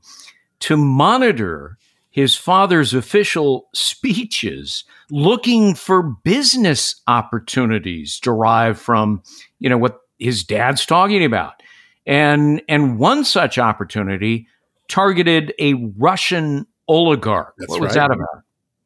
to 0.61 0.76
monitor 0.76 1.76
his 2.11 2.37
father's 2.37 2.95
official 2.95 3.69
speeches 3.75 4.85
looking 5.11 5.75
for 5.75 6.03
business 6.03 7.03
opportunities 7.09 8.21
derived 8.21 8.79
from, 8.79 9.23
you 9.59 9.69
know, 9.69 9.76
what 9.76 9.99
his 10.19 10.45
dad's 10.45 10.87
talking 10.87 11.25
about. 11.25 11.61
And, 12.06 12.62
and 12.68 12.99
one 12.99 13.25
such 13.25 13.58
opportunity 13.58 14.46
targeted 14.88 15.54
a 15.58 15.75
Russian 15.75 16.66
oligarch. 16.88 17.54
That's 17.58 17.70
what 17.70 17.80
was 17.80 17.96
right. 17.96 18.08
that 18.08 18.14
about? 18.14 18.42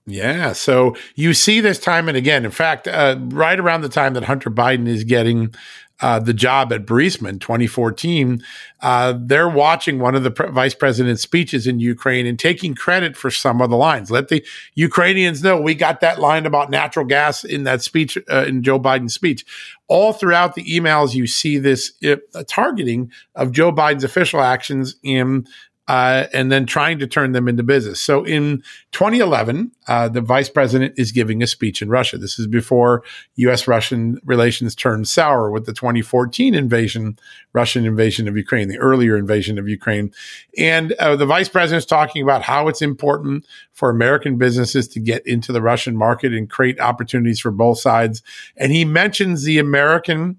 Yeah. 0.07 0.53
So 0.55 0.97
you 1.17 1.35
see 1.35 1.61
this 1.61 1.79
time 1.79 2.09
and 2.09 2.17
again. 2.17 2.45
In 2.45 2.51
fact, 2.51 2.89
uh, 2.89 3.17
right 3.21 3.59
around 3.61 3.83
the 3.83 3.89
time 3.91 4.15
that 4.15 4.25
Hunter 4.25 4.51
Biden 4.51 4.89
is 4.89 5.05
getting 5.05 5.55
uh, 6.01 6.19
the 6.19 6.33
job 6.33 6.73
at 6.73 6.87
Burisma 6.87 7.29
in 7.29 7.39
2014, 7.39 8.43
uh, 8.81 9.15
they're 9.19 9.49
watching 9.49 9.99
one 9.99 10.15
of 10.15 10.23
the 10.23 10.31
pre- 10.31 10.51
vice 10.51 10.75
president's 10.75 11.23
speeches 11.23 11.67
in 11.67 11.81
Ukraine 11.81 12.27
and 12.27 12.39
taking 12.39 12.75
credit 12.75 13.17
for 13.17 13.31
some 13.31 13.61
of 13.61 13.71
the 13.71 13.77
lines. 13.77 14.11
Let 14.11 14.29
the 14.29 14.45
Ukrainians 14.75 15.43
know 15.43 15.61
we 15.61 15.75
got 15.75 16.01
that 16.01 16.21
line 16.21 16.47
about 16.47 16.71
natural 16.71 17.05
gas 17.05 17.45
in 17.45 17.65
that 17.65 17.83
speech, 17.83 18.17
uh, 18.31 18.45
in 18.47 18.63
Joe 18.63 18.79
Biden's 18.79 19.15
speech. 19.15 19.45
All 19.89 20.13
throughout 20.13 20.55
the 20.55 20.65
emails, 20.65 21.15
you 21.15 21.27
see 21.27 21.59
this 21.59 21.93
uh, 22.05 22.17
targeting 22.47 23.11
of 23.35 23.53
Joe 23.53 23.73
Biden's 23.73 24.05
official 24.05 24.41
actions 24.41 24.97
in 25.03 25.47
uh, 25.89 26.27
and 26.35 26.53
then 26.53 26.67
trying 26.67 26.99
to 26.99 27.07
turn 27.07 27.33
them 27.33 27.49
into 27.49 27.63
business. 27.63 28.01
So 28.01 28.23
in 28.23 28.63
2011, 28.93 29.73
uh, 29.89 30.09
the 30.11 30.21
vice 30.21 30.51
president 30.51 30.95
is 30.99 31.13
giving 31.13 31.43
a 31.43 31.47
speech 31.47 31.81
in 31.81 31.89
Russia. 31.89 32.19
This 32.19 32.39
is 32.39 32.47
before 32.47 33.03
U.S. 33.37 33.67
Russian 33.67 34.21
relations 34.25 34.75
turned 34.75 35.09
sour 35.09 35.51
with 35.51 35.65
the 35.65 35.73
2014 35.73 36.55
invasion, 36.55 37.19
Russian 37.55 37.87
invasion 37.87 38.29
of 38.29 38.37
Ukraine, 38.37 38.69
the 38.69 38.79
earlier 38.79 39.17
invasion 39.17 39.59
of 39.59 39.67
Ukraine. 39.67 40.13
And 40.59 40.93
uh, 40.93 41.17
the 41.17 41.27
vice 41.27 41.49
president 41.49 41.79
is 41.79 41.87
talking 41.87 42.23
about 42.23 42.43
how 42.43 42.69
it's 42.69 42.83
important 42.83 43.47
for 43.73 43.89
American 43.89 44.37
businesses 44.37 44.89
to 44.89 45.01
get 45.01 45.27
into 45.27 45.53
the 45.53 45.63
Russian 45.63 45.97
market 45.97 46.35
and 46.35 46.51
create 46.51 46.79
opportunities 46.81 47.41
for 47.41 47.51
both 47.51 47.79
sides. 47.79 48.23
And 48.59 48.73
he 48.73 48.85
mentions 48.85 49.45
the 49.45 49.59
American 49.59 50.39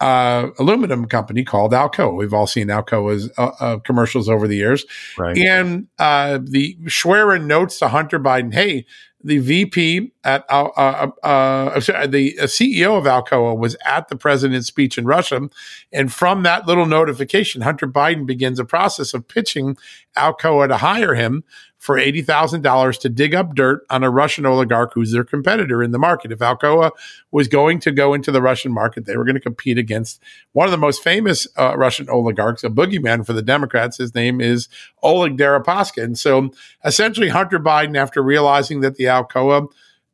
uh, 0.00 0.50
aluminum 0.58 1.06
company 1.06 1.44
called 1.44 1.72
Alcoa. 1.72 2.16
We've 2.16 2.34
all 2.34 2.46
seen 2.46 2.68
Alcoa's 2.68 3.30
uh, 3.36 3.50
uh, 3.60 3.78
commercials 3.78 4.28
over 4.28 4.46
the 4.46 4.56
years. 4.56 4.84
Right. 5.16 5.36
And 5.36 5.88
uh, 5.98 6.38
the 6.42 6.76
Schwerin 6.86 7.46
notes 7.46 7.78
to 7.80 7.88
Hunter 7.88 8.20
Biden, 8.20 8.54
hey, 8.54 8.86
the 9.22 9.38
VP 9.38 10.12
at 10.28 10.44
uh, 10.50 10.68
uh, 10.76 11.10
uh, 11.22 11.80
the 12.06 12.36
CEO 12.42 12.98
of 12.98 13.04
Alcoa 13.04 13.56
was 13.56 13.76
at 13.86 14.08
the 14.08 14.16
president's 14.16 14.66
speech 14.66 14.98
in 14.98 15.06
Russia, 15.06 15.48
and 15.90 16.12
from 16.12 16.42
that 16.42 16.66
little 16.66 16.84
notification, 16.84 17.62
Hunter 17.62 17.86
Biden 17.86 18.26
begins 18.26 18.58
a 18.58 18.64
process 18.64 19.14
of 19.14 19.26
pitching 19.26 19.78
Alcoa 20.16 20.68
to 20.68 20.76
hire 20.76 21.14
him 21.14 21.44
for 21.78 21.96
eighty 21.96 22.20
thousand 22.20 22.60
dollars 22.60 22.98
to 22.98 23.08
dig 23.08 23.34
up 23.34 23.54
dirt 23.54 23.86
on 23.88 24.04
a 24.04 24.10
Russian 24.10 24.44
oligarch 24.44 24.92
who's 24.92 25.12
their 25.12 25.24
competitor 25.24 25.82
in 25.82 25.92
the 25.92 25.98
market. 25.98 26.30
If 26.30 26.40
Alcoa 26.40 26.90
was 27.30 27.48
going 27.48 27.80
to 27.80 27.90
go 27.90 28.12
into 28.12 28.30
the 28.30 28.42
Russian 28.42 28.70
market, 28.70 29.06
they 29.06 29.16
were 29.16 29.24
going 29.24 29.34
to 29.34 29.40
compete 29.40 29.78
against 29.78 30.20
one 30.52 30.66
of 30.66 30.72
the 30.72 30.76
most 30.76 31.02
famous 31.02 31.46
uh, 31.56 31.74
Russian 31.78 32.10
oligarchs, 32.10 32.64
a 32.64 32.68
boogeyman 32.68 33.24
for 33.24 33.32
the 33.32 33.40
Democrats. 33.40 33.96
His 33.96 34.14
name 34.14 34.42
is 34.42 34.68
Oleg 35.02 35.38
Deripaska, 35.38 36.02
and 36.02 36.18
so 36.18 36.50
essentially, 36.84 37.28
Hunter 37.28 37.58
Biden, 37.58 37.96
after 37.96 38.22
realizing 38.22 38.80
that 38.82 38.96
the 38.96 39.04
Alcoa 39.04 39.68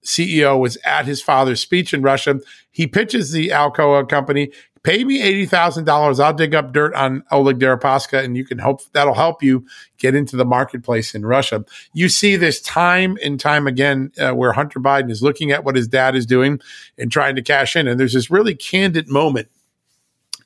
CEO 0.05 0.59
was 0.59 0.77
at 0.85 1.07
his 1.07 1.23
father's 1.23 1.61
speech 1.61 1.95
in 1.95 2.03
Russia. 2.03 2.41
He 2.71 2.87
pitches 2.87 3.33
the 3.33 3.49
Alcoa 3.49 4.09
company, 4.09 4.53
pay 4.83 5.03
me 5.03 5.21
$80,000. 5.47 6.21
I'll 6.21 6.35
dig 6.35 6.55
up 6.55 6.73
dirt 6.73 6.95
on 6.95 7.25
Oleg 7.31 7.59
Deripaska 7.59 8.23
and 8.23 8.37
you 8.37 8.45
can 8.45 8.59
help, 8.59 8.83
that'll 8.93 9.15
help 9.15 9.43
you 9.43 9.67
get 9.99 10.15
into 10.15 10.37
the 10.37 10.45
marketplace 10.45 11.15
in 11.15 11.25
Russia. 11.25 11.65
You 11.95 12.09
see 12.09 12.37
this 12.37 12.61
time 12.61 13.17
and 13.25 13.41
time 13.41 13.67
again 13.67 14.13
uh, 14.19 14.33
where 14.33 14.53
Hunter 14.53 14.79
Biden 14.79 15.11
is 15.11 15.23
looking 15.23 15.51
at 15.51 15.65
what 15.65 15.75
his 15.75 15.89
dad 15.89 16.15
is 16.15 16.27
doing 16.27 16.61
and 16.99 17.11
trying 17.11 17.35
to 17.37 17.43
cash 17.43 17.75
in. 17.75 17.89
And 17.89 17.99
there's 17.99 18.13
this 18.13 18.31
really 18.31 18.55
candid 18.55 19.09
moment 19.09 19.49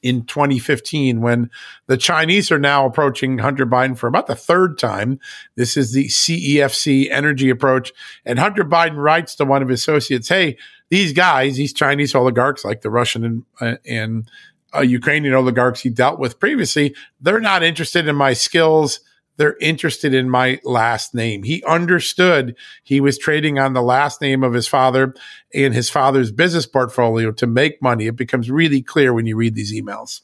in 0.02 0.24
2015 0.26 1.20
when 1.20 1.50
the 1.86 1.96
Chinese 1.96 2.50
are 2.50 2.58
now 2.58 2.86
approaching 2.86 3.38
Hunter 3.38 3.66
Biden 3.66 3.96
for 3.96 4.06
about 4.06 4.26
the 4.26 4.34
third 4.34 4.78
time. 4.78 5.18
This 5.56 5.76
is 5.76 5.92
the 5.92 6.06
CEFC 6.06 7.10
energy 7.10 7.50
approach. 7.50 7.92
And 8.24 8.38
Hunter 8.38 8.64
Biden 8.64 8.96
writes 8.96 9.34
to 9.36 9.44
one 9.44 9.62
of 9.62 9.68
his 9.68 9.80
associates, 9.80 10.28
Hey, 10.28 10.56
these 10.90 11.12
guys, 11.12 11.56
these 11.56 11.72
Chinese 11.72 12.14
oligarchs 12.14 12.64
like 12.64 12.80
the 12.80 12.90
Russian 12.90 13.24
and, 13.24 13.44
uh, 13.60 13.76
and 13.86 14.30
uh, 14.74 14.80
Ukrainian 14.80 15.34
oligarchs 15.34 15.80
he 15.80 15.90
dealt 15.90 16.18
with 16.18 16.38
previously, 16.38 16.94
they're 17.20 17.40
not 17.40 17.62
interested 17.62 18.06
in 18.06 18.16
my 18.16 18.32
skills. 18.32 19.00
They're 19.38 19.56
interested 19.60 20.12
in 20.12 20.28
my 20.28 20.60
last 20.64 21.14
name. 21.14 21.44
He 21.44 21.64
understood 21.64 22.56
he 22.82 23.00
was 23.00 23.16
trading 23.16 23.58
on 23.58 23.72
the 23.72 23.82
last 23.82 24.20
name 24.20 24.42
of 24.42 24.52
his 24.52 24.66
father 24.66 25.14
and 25.54 25.72
his 25.72 25.88
father's 25.88 26.32
business 26.32 26.66
portfolio 26.66 27.30
to 27.32 27.46
make 27.46 27.80
money. 27.80 28.08
It 28.08 28.16
becomes 28.16 28.50
really 28.50 28.82
clear 28.82 29.14
when 29.14 29.26
you 29.26 29.36
read 29.36 29.54
these 29.54 29.72
emails. 29.72 30.22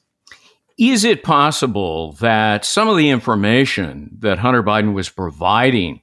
Is 0.77 1.05
it 1.05 1.23
possible 1.23 2.13
that 2.15 2.65
some 2.65 2.89
of 2.89 2.97
the 2.97 3.09
information 3.09 4.11
that 4.19 4.41
Hunter 4.41 4.65
Biden 4.65 4.93
was 4.93 5.09
providing 5.09 6.03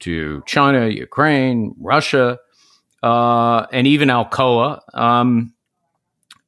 to 0.00 0.42
China, 0.46 0.88
Ukraine, 0.88 1.76
Russia, 1.78 2.38
uh, 3.04 3.66
and 3.72 3.86
even 3.86 4.08
Alcoa 4.08 4.80
um, 4.92 5.54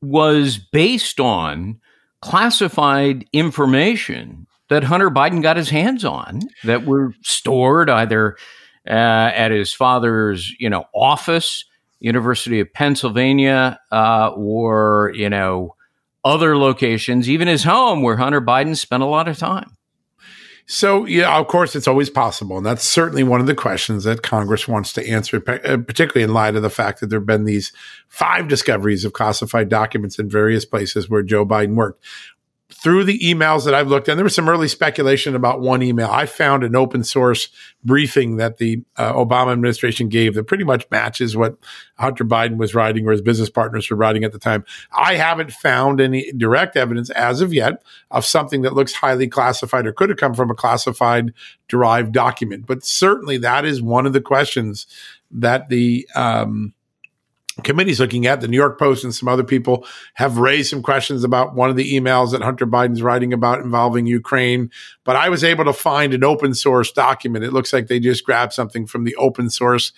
was 0.00 0.58
based 0.58 1.20
on 1.20 1.80
classified 2.20 3.24
information 3.32 4.48
that 4.72 4.84
Hunter 4.84 5.10
Biden 5.10 5.42
got 5.42 5.56
his 5.56 5.70
hands 5.70 6.04
on 6.04 6.40
that 6.64 6.84
were 6.84 7.14
stored 7.22 7.90
either 7.90 8.36
uh, 8.86 8.90
at 8.90 9.50
his 9.50 9.72
father's, 9.72 10.52
you 10.58 10.68
know, 10.68 10.84
office, 10.94 11.64
University 12.00 12.58
of 12.60 12.72
Pennsylvania, 12.72 13.78
uh, 13.90 14.30
or 14.30 15.12
you 15.14 15.30
know, 15.30 15.76
other 16.24 16.56
locations, 16.56 17.28
even 17.28 17.48
his 17.48 17.64
home, 17.64 18.02
where 18.02 18.16
Hunter 18.16 18.40
Biden 18.40 18.76
spent 18.76 19.02
a 19.02 19.06
lot 19.06 19.28
of 19.28 19.38
time. 19.38 19.76
So, 20.66 21.04
yeah, 21.04 21.36
of 21.38 21.48
course, 21.48 21.74
it's 21.74 21.88
always 21.88 22.08
possible. 22.08 22.56
And 22.56 22.64
that's 22.64 22.84
certainly 22.84 23.24
one 23.24 23.40
of 23.40 23.46
the 23.46 23.54
questions 23.54 24.04
that 24.04 24.22
Congress 24.22 24.68
wants 24.68 24.92
to 24.94 25.06
answer, 25.06 25.42
uh, 25.46 25.76
particularly 25.78 26.22
in 26.22 26.32
light 26.32 26.54
of 26.54 26.62
the 26.62 26.70
fact 26.70 27.00
that 27.00 27.10
there 27.10 27.18
have 27.18 27.26
been 27.26 27.44
these 27.44 27.72
five 28.08 28.48
discoveries 28.48 29.04
of 29.04 29.12
classified 29.12 29.68
documents 29.68 30.18
in 30.18 30.30
various 30.30 30.64
places 30.64 31.10
where 31.10 31.22
Joe 31.22 31.44
Biden 31.44 31.74
worked 31.74 32.04
through 32.74 33.04
the 33.04 33.18
emails 33.18 33.64
that 33.64 33.74
I've 33.74 33.88
looked 33.88 34.08
at, 34.08 34.16
there 34.16 34.24
was 34.24 34.34
some 34.34 34.48
early 34.48 34.68
speculation 34.68 35.34
about 35.34 35.60
one 35.60 35.82
email. 35.82 36.08
I 36.10 36.26
found 36.26 36.64
an 36.64 36.74
open 36.74 37.04
source 37.04 37.48
briefing 37.84 38.36
that 38.36 38.58
the 38.58 38.82
uh, 38.96 39.12
Obama 39.12 39.52
administration 39.52 40.08
gave 40.08 40.34
that 40.34 40.44
pretty 40.44 40.64
much 40.64 40.86
matches 40.90 41.36
what 41.36 41.56
Hunter 41.98 42.24
Biden 42.24 42.56
was 42.56 42.74
writing 42.74 43.06
or 43.06 43.12
his 43.12 43.20
business 43.20 43.50
partners 43.50 43.90
were 43.90 43.96
writing 43.96 44.24
at 44.24 44.32
the 44.32 44.38
time. 44.38 44.64
I 44.92 45.14
haven't 45.14 45.52
found 45.52 46.00
any 46.00 46.32
direct 46.32 46.76
evidence 46.76 47.10
as 47.10 47.40
of 47.40 47.52
yet 47.52 47.82
of 48.10 48.24
something 48.24 48.62
that 48.62 48.74
looks 48.74 48.94
highly 48.94 49.28
classified 49.28 49.86
or 49.86 49.92
could 49.92 50.08
have 50.08 50.18
come 50.18 50.34
from 50.34 50.50
a 50.50 50.54
classified 50.54 51.32
derived 51.68 52.12
document. 52.12 52.66
But 52.66 52.84
certainly 52.84 53.38
that 53.38 53.64
is 53.64 53.82
one 53.82 54.06
of 54.06 54.12
the 54.12 54.20
questions 54.20 54.86
that 55.30 55.68
the 55.68 56.08
um, 56.14 56.74
committee's 57.62 58.00
looking 58.00 58.26
at. 58.26 58.40
The 58.40 58.48
New 58.48 58.56
York 58.56 58.78
Post 58.78 59.04
and 59.04 59.14
some 59.14 59.28
other 59.28 59.44
people 59.44 59.86
have 60.14 60.38
raised 60.38 60.70
some 60.70 60.82
questions 60.82 61.24
about 61.24 61.54
one 61.54 61.70
of 61.70 61.76
the 61.76 61.92
emails 61.92 62.32
that 62.32 62.42
Hunter 62.42 62.66
Biden's 62.66 63.02
writing 63.02 63.32
about 63.32 63.60
involving 63.60 64.06
Ukraine. 64.06 64.70
But 65.04 65.16
I 65.16 65.28
was 65.28 65.44
able 65.44 65.64
to 65.64 65.72
find 65.72 66.14
an 66.14 66.24
open 66.24 66.54
source 66.54 66.92
document. 66.92 67.44
It 67.44 67.52
looks 67.52 67.72
like 67.72 67.88
they 67.88 68.00
just 68.00 68.24
grabbed 68.24 68.52
something 68.52 68.86
from 68.86 69.04
the 69.04 69.16
open 69.16 69.50
source 69.50 69.92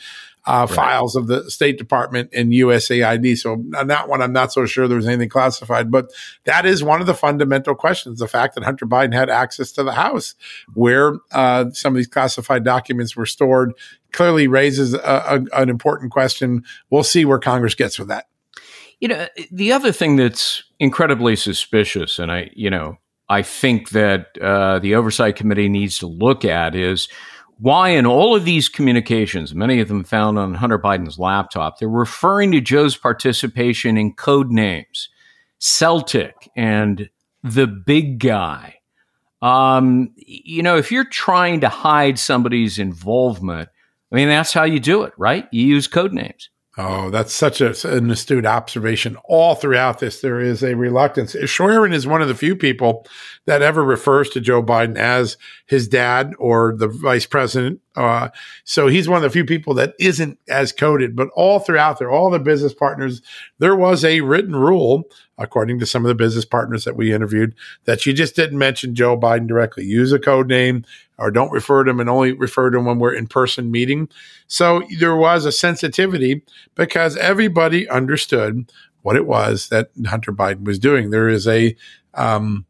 uh, 0.47 0.67
right. 0.69 0.77
files 0.77 1.17
of 1.17 1.27
the 1.27 1.51
State 1.51 1.79
Department 1.79 2.31
and 2.33 2.53
USAID. 2.53 3.39
So 3.39 3.65
on 3.77 3.87
that 3.87 4.09
one, 4.09 4.21
I'm 4.21 4.33
not 4.33 4.53
so 4.53 4.67
sure 4.67 4.87
there 4.87 4.97
was 4.97 5.07
anything 5.07 5.29
classified, 5.29 5.91
but 5.91 6.13
that 6.45 6.67
is 6.67 6.85
one 6.85 7.01
of 7.01 7.07
the 7.07 7.15
fundamental 7.15 7.75
questions: 7.75 8.19
the 8.19 8.29
fact 8.29 8.55
that 8.55 8.65
Hunter 8.65 8.87
Biden 8.87 9.15
had 9.15 9.31
access 9.31 9.73
to 9.73 9.83
the 9.83 9.93
House, 9.93 10.35
where 10.75 11.17
uh, 11.33 11.67
some 11.73 11.95
of 11.95 11.97
these 11.97 12.07
classified 12.07 12.65
documents 12.65 13.17
were 13.17 13.27
stored, 13.27 13.73
clearly 14.13 14.47
raises 14.47 14.95
a, 14.95 14.99
a, 15.01 15.61
an 15.61 15.69
important 15.69 16.13
question. 16.13 16.65
We'll 16.91 17.05
see 17.05 17.25
where 17.25 17.39
Congress 17.39 17.75
gets 17.75 17.99
with 17.99 18.09
that. 18.09 18.27
You 19.01 19.09
know, 19.09 19.27
the 19.51 19.73
other 19.73 19.93
thing 19.93 20.17
that's 20.17 20.63
incredibly 20.79 21.37
suspicious, 21.37 22.19
and 22.19 22.31
I, 22.31 22.51
you 22.55 22.71
know, 22.71 22.99
I 23.29 23.43
think 23.43 23.91
that 23.91 24.39
uh, 24.41 24.79
the 24.79 24.95
Oversight 24.95 25.37
Committee 25.37 25.69
needs 25.69 25.99
to 25.99 26.07
look 26.07 26.45
at 26.45 26.75
is 26.75 27.09
why 27.59 27.91
in 27.91 28.07
all 28.07 28.35
of 28.35 28.45
these 28.45 28.69
communications, 28.69 29.55
many 29.55 29.81
of 29.81 29.89
them 29.89 30.05
found 30.05 30.39
on 30.39 30.55
Hunter 30.55 30.79
Biden's 30.79 31.19
laptop, 31.19 31.79
they're 31.79 31.89
referring 31.89 32.53
to 32.53 32.61
Joe's 32.61 32.97
participation 32.97 33.97
in 33.97 34.15
code 34.15 34.51
names, 34.51 35.09
Celtic 35.59 36.51
and 36.57 37.09
the 37.43 37.67
big 37.67 38.19
guy. 38.19 38.77
Um, 39.43 40.13
you 40.17 40.63
know, 40.63 40.77
if 40.77 40.91
you're 40.91 41.05
trying 41.05 41.61
to 41.61 41.69
hide 41.69 42.19
somebody's 42.19 42.79
involvement, 42.79 43.69
I 44.11 44.17
mean, 44.17 44.29
that's 44.29 44.53
how 44.53 44.65
you 44.65 44.81
do 44.81 45.03
it, 45.03 45.13
right? 45.19 45.47
You 45.53 45.67
use 45.67 45.87
code 45.87 46.13
names. 46.13 46.49
Oh, 46.77 47.09
that's 47.11 47.33
such 47.33 47.61
a, 47.61 47.73
an 47.89 48.11
astute 48.11 48.45
observation. 48.45 49.17
All 49.27 49.55
throughout 49.55 50.01
this, 50.01 50.21
there 50.21 50.41
is 50.41 50.65
a 50.65 50.75
reluctance. 50.75 51.37
Schwerin 51.47 51.93
is 51.93 52.05
one 52.05 52.21
of 52.21 52.27
the 52.27 52.35
few 52.35 52.57
people 52.57 53.07
that 53.47 53.63
ever 53.63 53.85
refers 53.85 54.29
to 54.31 54.41
Joe 54.41 54.61
Biden 54.61 54.97
as 54.97 55.37
his 55.67 55.87
dad 55.87 56.33
or 56.37 56.75
the 56.77 56.89
vice 56.89 57.27
president. 57.27 57.81
Uh, 57.95 58.31
so 58.65 58.89
he's 58.89 59.09
one 59.09 59.19
of 59.19 59.23
the 59.23 59.31
few 59.31 59.45
people 59.45 59.73
that 59.75 59.95
isn't 60.01 60.37
as 60.49 60.73
coded. 60.73 61.15
But 61.15 61.29
all 61.37 61.61
throughout 61.61 62.01
there, 62.01 62.11
all 62.11 62.29
the 62.29 62.41
business 62.41 62.75
partners, 62.75 63.23
there 63.61 63.77
was 63.77 64.05
a 64.05 64.23
written 64.23 64.57
rule, 64.57 65.05
according 65.39 65.79
to 65.79 65.87
some 65.87 66.05
of 66.05 66.09
the 66.09 66.15
business 66.17 66.45
partners 66.45 66.83
that 66.85 66.97
we 66.97 67.13
interviewed, 67.13 67.55
that 67.85 68.05
you 68.05 68.13
just 68.13 68.35
didn't 68.35 68.59
mention 68.59 68.97
Joe 68.97 69.17
Biden 69.17 69.47
directly. 69.47 69.85
Use 69.85 70.11
a 70.11 70.19
code 70.19 70.49
name 70.49 70.85
or 71.19 71.31
don't 71.31 71.53
refer 71.53 71.85
to 71.85 71.91
him 71.91 72.01
and 72.01 72.11
only 72.11 72.33
refer 72.33 72.71
to 72.71 72.79
him 72.79 72.85
when 72.85 72.99
we're 72.99 73.15
in 73.15 73.27
person 73.27 73.71
meeting. 73.71 74.09
So 74.47 74.83
there 74.99 75.17
was 75.17 75.45
a 75.45 75.53
sensitivity 75.53 76.43
because 76.75 77.17
everybody 77.17 77.89
understood 77.89 78.71
what 79.03 79.17
it 79.17 79.27
was 79.27 79.69
that 79.69 79.91
Hunter 80.07 80.33
Biden 80.33 80.65
was 80.65 80.79
doing. 80.79 81.11
There 81.11 81.29
is 81.29 81.47
a 81.47 81.77
um, 82.15 82.65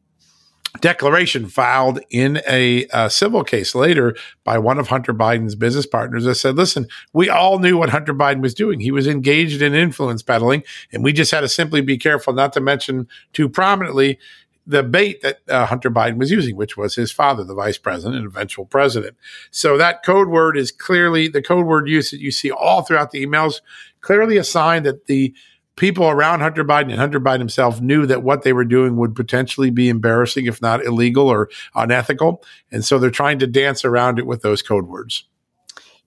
declaration 0.80 1.46
filed 1.46 2.00
in 2.10 2.40
a, 2.48 2.86
a, 2.92 3.08
civil 3.08 3.44
case 3.44 3.74
later 3.74 4.16
by 4.42 4.58
one 4.58 4.78
of 4.78 4.88
Hunter 4.88 5.14
Biden's 5.14 5.54
business 5.54 5.86
partners 5.86 6.24
that 6.24 6.34
said, 6.34 6.56
listen, 6.56 6.88
we 7.12 7.28
all 7.28 7.58
knew 7.58 7.76
what 7.78 7.90
Hunter 7.90 8.14
Biden 8.14 8.42
was 8.42 8.54
doing. 8.54 8.80
He 8.80 8.90
was 8.90 9.06
engaged 9.06 9.62
in 9.62 9.74
influence 9.74 10.22
peddling, 10.22 10.64
and 10.92 11.04
we 11.04 11.12
just 11.12 11.30
had 11.30 11.40
to 11.40 11.48
simply 11.48 11.80
be 11.80 11.96
careful 11.96 12.32
not 12.32 12.52
to 12.54 12.60
mention 12.60 13.06
too 13.32 13.48
prominently 13.48 14.18
the 14.66 14.82
bait 14.82 15.20
that 15.22 15.40
uh, 15.48 15.66
Hunter 15.66 15.90
Biden 15.90 16.16
was 16.16 16.30
using, 16.30 16.56
which 16.56 16.76
was 16.76 16.94
his 16.94 17.12
father, 17.12 17.44
the 17.44 17.54
vice 17.54 17.78
president 17.78 18.16
and 18.16 18.26
eventual 18.26 18.64
president. 18.64 19.16
So 19.50 19.76
that 19.76 20.04
code 20.04 20.28
word 20.28 20.56
is 20.56 20.72
clearly 20.72 21.28
the 21.28 21.42
code 21.42 21.66
word 21.66 21.88
use 21.88 22.10
that 22.10 22.20
you 22.20 22.30
see 22.30 22.50
all 22.50 22.82
throughout 22.82 23.10
the 23.10 23.24
emails, 23.24 23.60
clearly 24.00 24.36
a 24.36 24.44
sign 24.44 24.84
that 24.84 25.06
the 25.06 25.34
people 25.76 26.08
around 26.08 26.40
Hunter 26.40 26.64
Biden 26.64 26.90
and 26.90 26.98
Hunter 26.98 27.20
Biden 27.20 27.40
himself 27.40 27.80
knew 27.80 28.06
that 28.06 28.22
what 28.22 28.42
they 28.42 28.52
were 28.52 28.64
doing 28.64 28.96
would 28.96 29.14
potentially 29.14 29.70
be 29.70 29.88
embarrassing, 29.88 30.46
if 30.46 30.62
not 30.62 30.84
illegal 30.84 31.28
or 31.28 31.50
unethical. 31.74 32.42
And 32.70 32.84
so 32.84 32.98
they're 32.98 33.10
trying 33.10 33.40
to 33.40 33.46
dance 33.46 33.84
around 33.84 34.18
it 34.18 34.26
with 34.26 34.42
those 34.42 34.62
code 34.62 34.86
words. 34.86 35.24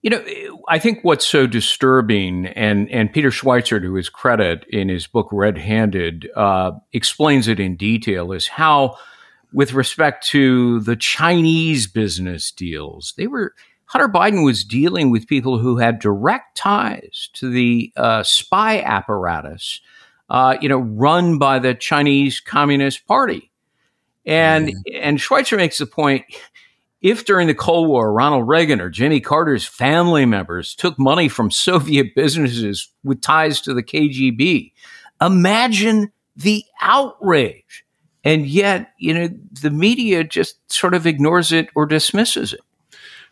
You 0.02 0.10
know, 0.10 0.24
I 0.68 0.78
think 0.78 1.00
what's 1.02 1.26
so 1.26 1.46
disturbing, 1.46 2.46
and 2.46 2.88
and 2.90 3.12
Peter 3.12 3.30
Schweizer, 3.30 3.82
to 3.82 3.94
his 3.94 4.08
credit, 4.08 4.64
in 4.68 4.88
his 4.88 5.08
book 5.08 5.28
Red 5.32 5.58
Handed, 5.58 6.28
uh, 6.36 6.72
explains 6.92 7.48
it 7.48 7.58
in 7.58 7.74
detail, 7.76 8.30
is 8.30 8.46
how, 8.46 8.96
with 9.52 9.72
respect 9.72 10.24
to 10.28 10.78
the 10.80 10.94
Chinese 10.94 11.88
business 11.88 12.52
deals, 12.52 13.12
they 13.16 13.26
were 13.26 13.54
Hunter 13.86 14.08
Biden 14.08 14.44
was 14.44 14.64
dealing 14.64 15.10
with 15.10 15.26
people 15.26 15.58
who 15.58 15.78
had 15.78 15.98
direct 15.98 16.56
ties 16.56 17.30
to 17.32 17.50
the 17.50 17.90
uh, 17.96 18.22
spy 18.22 18.82
apparatus, 18.82 19.80
uh, 20.28 20.58
you 20.60 20.68
know, 20.68 20.78
run 20.78 21.38
by 21.38 21.58
the 21.58 21.74
Chinese 21.74 22.38
Communist 22.38 23.06
Party, 23.06 23.50
and 24.26 24.68
mm. 24.68 24.74
and 24.94 25.18
Schweizer 25.18 25.56
makes 25.56 25.78
the 25.78 25.86
point 25.86 26.24
if 27.00 27.24
during 27.24 27.46
the 27.46 27.54
Cold 27.54 27.88
War, 27.88 28.12
Ronald 28.12 28.48
Reagan 28.48 28.80
or 28.80 28.90
Jimmy 28.90 29.20
Carter's 29.20 29.64
family 29.64 30.26
members 30.26 30.74
took 30.74 30.98
money 30.98 31.28
from 31.28 31.50
Soviet 31.50 32.14
businesses 32.14 32.88
with 33.04 33.20
ties 33.20 33.60
to 33.62 33.74
the 33.74 33.82
KGB, 33.82 34.72
imagine 35.20 36.12
the 36.36 36.64
outrage. 36.80 37.84
And 38.24 38.46
yet, 38.46 38.92
you 38.98 39.14
know, 39.14 39.28
the 39.62 39.70
media 39.70 40.24
just 40.24 40.56
sort 40.70 40.94
of 40.94 41.06
ignores 41.06 41.52
it 41.52 41.68
or 41.74 41.86
dismisses 41.86 42.52
it 42.52 42.60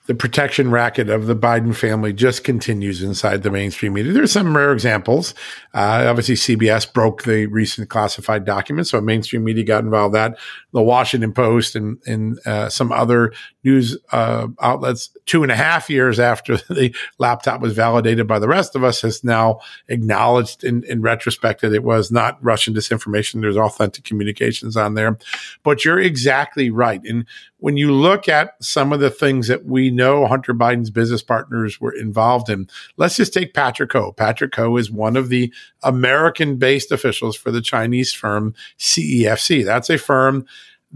the 0.06 0.14
protection 0.14 0.70
racket 0.70 1.10
of 1.10 1.26
the 1.26 1.34
Biden 1.34 1.74
family 1.74 2.12
just 2.12 2.44
continues 2.44 3.02
inside 3.02 3.42
the 3.42 3.50
mainstream 3.50 3.92
media. 3.92 4.12
There's 4.12 4.32
some 4.32 4.56
rare 4.56 4.72
examples. 4.72 5.34
Uh, 5.74 6.06
obviously, 6.08 6.36
CBS 6.36 6.90
broke 6.92 7.24
the 7.24 7.46
recent 7.46 7.90
classified 7.90 8.44
documents, 8.44 8.90
so 8.90 9.00
mainstream 9.00 9.42
media 9.44 9.64
got 9.64 9.84
involved. 9.84 10.14
That 10.14 10.38
the 10.72 10.82
Washington 10.82 11.32
Post 11.32 11.74
and 11.74 11.98
and 12.06 12.38
uh, 12.46 12.68
some 12.68 12.92
other 12.92 13.32
news 13.64 13.96
uh, 14.12 14.46
outlets, 14.60 15.10
two 15.26 15.42
and 15.42 15.50
a 15.50 15.56
half 15.56 15.90
years 15.90 16.20
after 16.20 16.56
the 16.68 16.94
laptop 17.18 17.60
was 17.60 17.72
validated 17.72 18.28
by 18.28 18.38
the 18.38 18.48
rest 18.48 18.76
of 18.76 18.84
us, 18.84 19.00
has 19.00 19.24
now 19.24 19.60
acknowledged 19.88 20.62
in, 20.62 20.84
in 20.84 21.02
retrospect 21.02 21.62
that 21.62 21.72
it 21.72 21.82
was 21.82 22.12
not 22.12 22.42
Russian 22.42 22.74
disinformation. 22.74 23.40
There's 23.40 23.56
authentic 23.56 24.04
communications 24.04 24.76
on 24.76 24.94
there, 24.94 25.18
but 25.64 25.84
you're 25.84 25.98
exactly 25.98 26.70
right. 26.70 27.00
And 27.04 27.26
when 27.58 27.76
you 27.76 27.92
look 27.92 28.28
at 28.28 28.52
some 28.60 28.92
of 28.92 29.00
the 29.00 29.10
things 29.10 29.48
that 29.48 29.64
we 29.64 29.90
know 29.90 30.26
Hunter 30.26 30.52
Biden's 30.52 30.90
business 30.90 31.22
partners 31.22 31.80
were 31.80 31.94
involved 31.94 32.50
in, 32.50 32.68
let's 32.96 33.16
just 33.16 33.32
take 33.32 33.54
Patrick 33.54 33.92
Ho. 33.92 34.12
Patrick 34.12 34.54
Ho 34.56 34.76
is 34.76 34.90
one 34.90 35.16
of 35.16 35.28
the 35.28 35.52
American 35.82 36.56
based 36.56 36.92
officials 36.92 37.36
for 37.36 37.50
the 37.50 37.62
Chinese 37.62 38.12
firm 38.12 38.54
CEFC. 38.78 39.64
That's 39.64 39.90
a 39.90 39.98
firm 39.98 40.46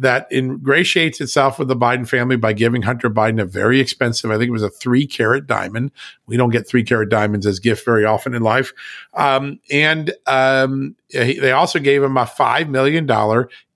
that 0.00 0.26
ingratiates 0.32 1.20
itself 1.20 1.58
with 1.58 1.68
the 1.68 1.76
Biden 1.76 2.08
family 2.08 2.36
by 2.36 2.54
giving 2.54 2.82
Hunter 2.82 3.10
Biden 3.10 3.40
a 3.40 3.44
very 3.44 3.80
expensive, 3.80 4.30
I 4.30 4.38
think 4.38 4.48
it 4.48 4.52
was 4.52 4.62
a 4.62 4.70
three 4.70 5.06
carat 5.06 5.46
diamond. 5.46 5.92
We 6.26 6.38
don't 6.38 6.50
get 6.50 6.66
three 6.66 6.84
carat 6.84 7.10
diamonds 7.10 7.46
as 7.46 7.60
gift 7.60 7.84
very 7.84 8.06
often 8.06 8.34
in 8.34 8.42
life. 8.42 8.72
Um, 9.12 9.60
and 9.70 10.12
um, 10.26 10.96
they 11.12 11.52
also 11.52 11.78
gave 11.78 12.02
him 12.02 12.16
a 12.16 12.24
$5 12.24 12.68
million 12.68 13.06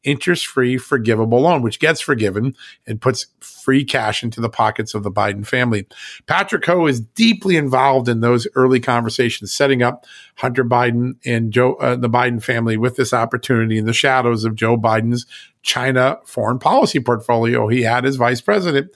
interest 0.02 0.46
free 0.46 0.78
forgivable 0.78 1.40
loan, 1.40 1.62
which 1.62 1.80
gets 1.80 2.00
forgiven 2.00 2.54
and 2.86 3.00
puts 3.00 3.26
free 3.40 3.84
cash 3.84 4.22
into 4.22 4.40
the 4.40 4.50
pockets 4.50 4.94
of 4.94 5.02
the 5.02 5.10
Biden 5.10 5.46
family. 5.46 5.86
Patrick 6.26 6.64
Ho 6.66 6.86
is 6.86 7.00
deeply 7.00 7.56
involved 7.56 8.08
in 8.08 8.20
those 8.20 8.46
early 8.54 8.80
conversations, 8.80 9.52
setting 9.52 9.82
up 9.82 10.04
Hunter 10.36 10.64
Biden 10.64 11.16
and 11.24 11.52
Joe, 11.52 11.74
uh, 11.76 11.96
the 11.96 12.10
Biden 12.10 12.42
family 12.42 12.76
with 12.76 12.96
this 12.96 13.12
opportunity 13.12 13.78
in 13.78 13.86
the 13.86 13.92
shadows 13.92 14.44
of 14.44 14.54
Joe 14.54 14.76
Biden's 14.76 15.26
China 15.64 16.18
foreign 16.24 16.58
policy 16.60 17.00
portfolio 17.00 17.66
he 17.66 17.82
had 17.82 18.04
as 18.04 18.16
vice 18.16 18.40
president. 18.40 18.90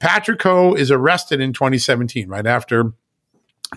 Patrick 0.00 0.42
Ho 0.42 0.72
is 0.72 0.90
arrested 0.90 1.40
in 1.40 1.52
2017, 1.52 2.28
right 2.28 2.46
after 2.46 2.92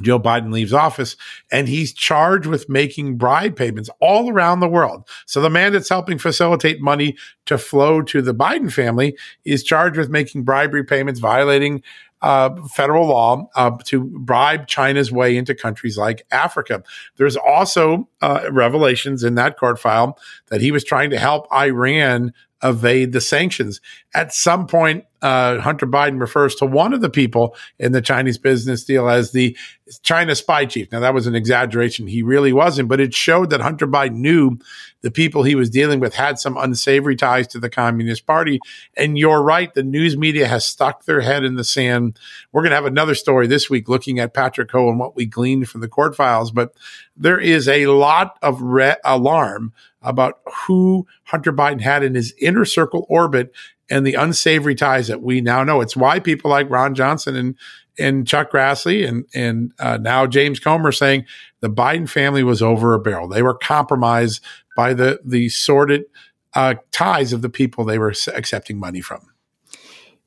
Joe 0.01 0.19
Biden 0.19 0.51
leaves 0.51 0.73
office 0.73 1.15
and 1.51 1.67
he's 1.67 1.93
charged 1.93 2.45
with 2.45 2.69
making 2.69 3.17
bribe 3.17 3.55
payments 3.55 3.89
all 3.99 4.31
around 4.31 4.59
the 4.59 4.67
world. 4.67 5.07
So 5.25 5.41
the 5.41 5.49
man 5.49 5.73
that's 5.73 5.89
helping 5.89 6.19
facilitate 6.19 6.81
money 6.81 7.17
to 7.47 7.57
flow 7.57 8.01
to 8.03 8.21
the 8.21 8.35
Biden 8.35 8.71
family 8.71 9.17
is 9.43 9.63
charged 9.63 9.97
with 9.97 10.09
making 10.09 10.43
bribery 10.43 10.83
payments, 10.83 11.19
violating 11.19 11.81
uh, 12.21 12.55
federal 12.67 13.07
law 13.07 13.49
uh, 13.55 13.71
to 13.85 14.03
bribe 14.03 14.67
China's 14.67 15.11
way 15.11 15.37
into 15.37 15.53
countries 15.53 15.97
like 15.97 16.25
Africa. 16.31 16.83
There's 17.17 17.37
also 17.37 18.09
uh, 18.21 18.47
revelations 18.51 19.23
in 19.23 19.35
that 19.35 19.57
court 19.57 19.79
file 19.79 20.17
that 20.47 20.61
he 20.61 20.71
was 20.71 20.83
trying 20.83 21.09
to 21.11 21.19
help 21.19 21.47
Iran 21.53 22.33
evade 22.63 23.11
the 23.11 23.21
sanctions. 23.21 23.81
At 24.13 24.33
some 24.33 24.67
point, 24.67 25.05
uh, 25.21 25.59
Hunter 25.59 25.87
Biden 25.87 26.19
refers 26.19 26.55
to 26.55 26.65
one 26.65 26.93
of 26.93 27.01
the 27.01 27.09
people 27.09 27.55
in 27.79 27.91
the 27.91 28.01
Chinese 28.01 28.37
business 28.37 28.83
deal 28.83 29.09
as 29.09 29.31
the 29.31 29.57
China 30.03 30.35
spy 30.35 30.65
chief. 30.65 30.91
Now, 30.91 30.99
that 30.99 31.13
was 31.13 31.27
an 31.27 31.35
exaggeration. 31.35 32.07
He 32.07 32.21
really 32.21 32.53
wasn't, 32.53 32.89
but 32.89 32.99
it 32.99 33.13
showed 33.13 33.49
that 33.49 33.61
Hunter 33.61 33.87
Biden 33.87 34.17
knew 34.17 34.57
the 35.01 35.11
people 35.11 35.43
he 35.43 35.55
was 35.55 35.69
dealing 35.69 35.99
with 35.99 36.13
had 36.13 36.37
some 36.39 36.57
unsavory 36.57 37.15
ties 37.15 37.47
to 37.47 37.59
the 37.59 37.69
Communist 37.69 38.25
Party. 38.25 38.59
And 38.95 39.17
you're 39.17 39.41
right, 39.41 39.73
the 39.73 39.83
news 39.83 40.17
media 40.17 40.47
has 40.47 40.65
stuck 40.65 41.05
their 41.05 41.21
head 41.21 41.43
in 41.43 41.55
the 41.55 41.63
sand. 41.63 42.19
We're 42.51 42.61
going 42.61 42.71
to 42.71 42.75
have 42.75 42.85
another 42.85 43.15
story 43.15 43.47
this 43.47 43.69
week 43.69 43.87
looking 43.87 44.19
at 44.19 44.33
Patrick 44.33 44.71
Ho 44.71 44.89
and 44.89 44.99
what 44.99 45.15
we 45.15 45.25
gleaned 45.25 45.69
from 45.69 45.81
the 45.81 45.87
court 45.87 46.15
files, 46.15 46.51
but 46.51 46.73
there 47.15 47.39
is 47.39 47.67
a 47.67 47.87
lot 47.87 48.37
of 48.41 48.61
re- 48.61 48.97
alarm 49.03 49.73
about 50.01 50.39
who 50.65 51.07
Hunter 51.23 51.51
Biden 51.51 51.81
had 51.81 52.03
in 52.03 52.15
his 52.15 52.33
inner 52.39 52.65
circle 52.65 53.05
orbit 53.09 53.51
and 53.89 54.05
the 54.05 54.15
unsavory 54.15 54.75
ties 54.75 55.07
that 55.07 55.21
we 55.21 55.41
now 55.41 55.63
know. 55.63 55.81
It's 55.81 55.95
why 55.95 56.19
people 56.19 56.51
like 56.51 56.69
Ron 56.69 56.95
Johnson 56.95 57.35
and 57.35 57.55
and 57.99 58.27
Chuck 58.27 58.51
Grassley 58.51 59.07
and 59.07 59.25
and 59.33 59.71
uh, 59.79 59.97
now 59.97 60.27
James 60.27 60.59
Comer 60.59 60.91
saying 60.91 61.25
the 61.61 61.69
Biden 61.69 62.07
family 62.07 62.43
was 62.43 62.61
over 62.61 62.93
a 62.93 62.99
barrel. 62.99 63.27
They 63.27 63.41
were 63.41 63.55
compromised 63.55 64.43
by 64.75 64.93
the 64.93 65.19
the 65.23 65.49
sordid 65.49 66.05
uh, 66.53 66.75
ties 66.91 67.33
of 67.33 67.41
the 67.41 67.49
people 67.49 67.85
they 67.85 67.99
were 67.99 68.13
accepting 68.33 68.79
money 68.79 69.01
from. 69.01 69.21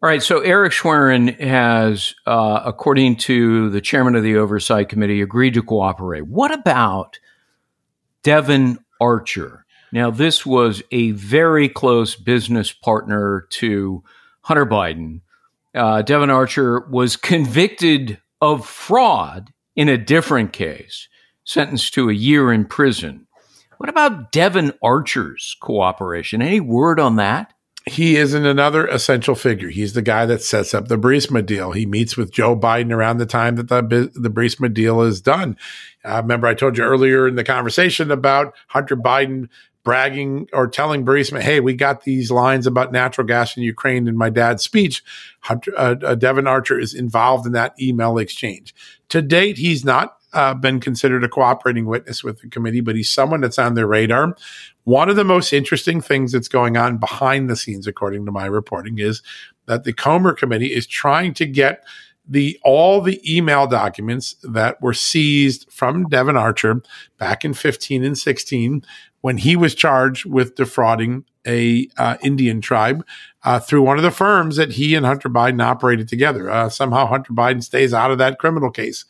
All 0.02 0.08
right. 0.08 0.22
So 0.22 0.40
Eric 0.40 0.72
Schwerin 0.72 1.38
has, 1.40 2.14
uh, 2.26 2.62
according 2.64 3.16
to 3.16 3.68
the 3.68 3.82
chairman 3.82 4.14
of 4.14 4.22
the 4.22 4.36
oversight 4.36 4.88
committee, 4.88 5.20
agreed 5.20 5.54
to 5.54 5.62
cooperate. 5.62 6.26
What 6.26 6.52
about 6.52 7.18
Devon 8.22 8.78
Archer? 8.98 9.59
Now, 9.92 10.10
this 10.10 10.46
was 10.46 10.82
a 10.90 11.10
very 11.12 11.68
close 11.68 12.14
business 12.14 12.72
partner 12.72 13.46
to 13.50 14.04
Hunter 14.42 14.66
Biden. 14.66 15.20
Uh, 15.74 16.02
Devon 16.02 16.30
Archer 16.30 16.86
was 16.90 17.16
convicted 17.16 18.20
of 18.40 18.66
fraud 18.66 19.52
in 19.76 19.88
a 19.88 19.98
different 19.98 20.52
case, 20.52 21.08
sentenced 21.44 21.94
to 21.94 22.08
a 22.08 22.14
year 22.14 22.52
in 22.52 22.64
prison. 22.64 23.26
What 23.78 23.88
about 23.88 24.32
Devon 24.32 24.72
Archer's 24.82 25.56
cooperation? 25.60 26.42
Any 26.42 26.60
word 26.60 27.00
on 27.00 27.16
that? 27.16 27.54
he 27.86 28.16
isn't 28.16 28.44
another 28.44 28.86
essential 28.86 29.34
figure. 29.34 29.68
He's 29.68 29.94
the 29.94 30.02
guy 30.02 30.26
that 30.26 30.42
sets 30.42 30.74
up 30.74 30.88
the 30.88 30.98
Burisma 30.98 31.44
deal. 31.44 31.72
He 31.72 31.86
meets 31.86 32.16
with 32.16 32.30
Joe 32.30 32.54
Biden 32.54 32.92
around 32.92 33.18
the 33.18 33.26
time 33.26 33.56
that 33.56 33.68
the 33.68 34.10
the 34.14 34.30
Burisma 34.30 34.72
deal 34.72 35.00
is 35.00 35.20
done. 35.20 35.56
Uh, 36.04 36.20
remember, 36.22 36.46
I 36.46 36.54
told 36.54 36.76
you 36.76 36.84
earlier 36.84 37.26
in 37.26 37.36
the 37.36 37.44
conversation 37.44 38.10
about 38.10 38.54
Hunter 38.68 38.96
Biden 38.96 39.48
bragging 39.90 40.48
or 40.52 40.68
telling 40.68 41.04
Burisma, 41.04 41.40
"Hey, 41.40 41.58
we 41.58 41.74
got 41.74 42.04
these 42.04 42.30
lines 42.30 42.64
about 42.64 42.92
natural 42.92 43.26
gas 43.26 43.56
in 43.56 43.64
Ukraine 43.64 44.06
in 44.06 44.16
my 44.16 44.30
dad's 44.30 44.62
speech." 44.62 45.02
Hunter, 45.40 45.72
uh, 45.76 45.96
uh, 46.04 46.14
Devon 46.14 46.46
Archer 46.46 46.78
is 46.78 46.94
involved 46.94 47.44
in 47.44 47.50
that 47.54 47.74
email 47.80 48.16
exchange. 48.16 48.72
To 49.08 49.20
date, 49.20 49.58
he's 49.58 49.84
not 49.84 50.14
uh, 50.32 50.54
been 50.54 50.78
considered 50.78 51.24
a 51.24 51.28
cooperating 51.28 51.86
witness 51.86 52.22
with 52.22 52.40
the 52.40 52.48
committee, 52.48 52.80
but 52.80 52.94
he's 52.94 53.10
someone 53.10 53.40
that's 53.40 53.58
on 53.58 53.74
their 53.74 53.88
radar. 53.88 54.36
One 54.84 55.10
of 55.10 55.16
the 55.16 55.24
most 55.24 55.52
interesting 55.52 56.00
things 56.00 56.30
that's 56.30 56.46
going 56.46 56.76
on 56.76 56.98
behind 56.98 57.50
the 57.50 57.56
scenes, 57.56 57.88
according 57.88 58.26
to 58.26 58.30
my 58.30 58.46
reporting, 58.46 59.00
is 59.00 59.22
that 59.66 59.82
the 59.82 59.92
Comer 59.92 60.34
Committee 60.34 60.72
is 60.72 60.86
trying 60.86 61.34
to 61.34 61.46
get 61.46 61.82
the 62.28 62.56
all 62.62 63.00
the 63.00 63.20
email 63.26 63.66
documents 63.66 64.36
that 64.44 64.80
were 64.80 64.94
seized 64.94 65.66
from 65.68 66.08
Devon 66.08 66.36
Archer 66.36 66.80
back 67.18 67.44
in 67.44 67.54
15 67.54 68.04
and 68.04 68.16
16 68.16 68.84
when 69.20 69.38
he 69.38 69.56
was 69.56 69.74
charged 69.74 70.24
with 70.24 70.54
defrauding 70.54 71.24
a 71.46 71.88
uh, 71.96 72.16
Indian 72.22 72.60
tribe 72.60 73.04
uh, 73.44 73.58
through 73.58 73.82
one 73.82 73.96
of 73.96 74.02
the 74.02 74.10
firms 74.10 74.56
that 74.56 74.72
he 74.72 74.94
and 74.94 75.06
Hunter 75.06 75.28
Biden 75.28 75.62
operated 75.62 76.08
together. 76.08 76.50
Uh, 76.50 76.68
somehow 76.68 77.06
Hunter 77.06 77.32
Biden 77.32 77.62
stays 77.62 77.94
out 77.94 78.10
of 78.10 78.18
that 78.18 78.38
criminal 78.38 78.70
case 78.70 79.04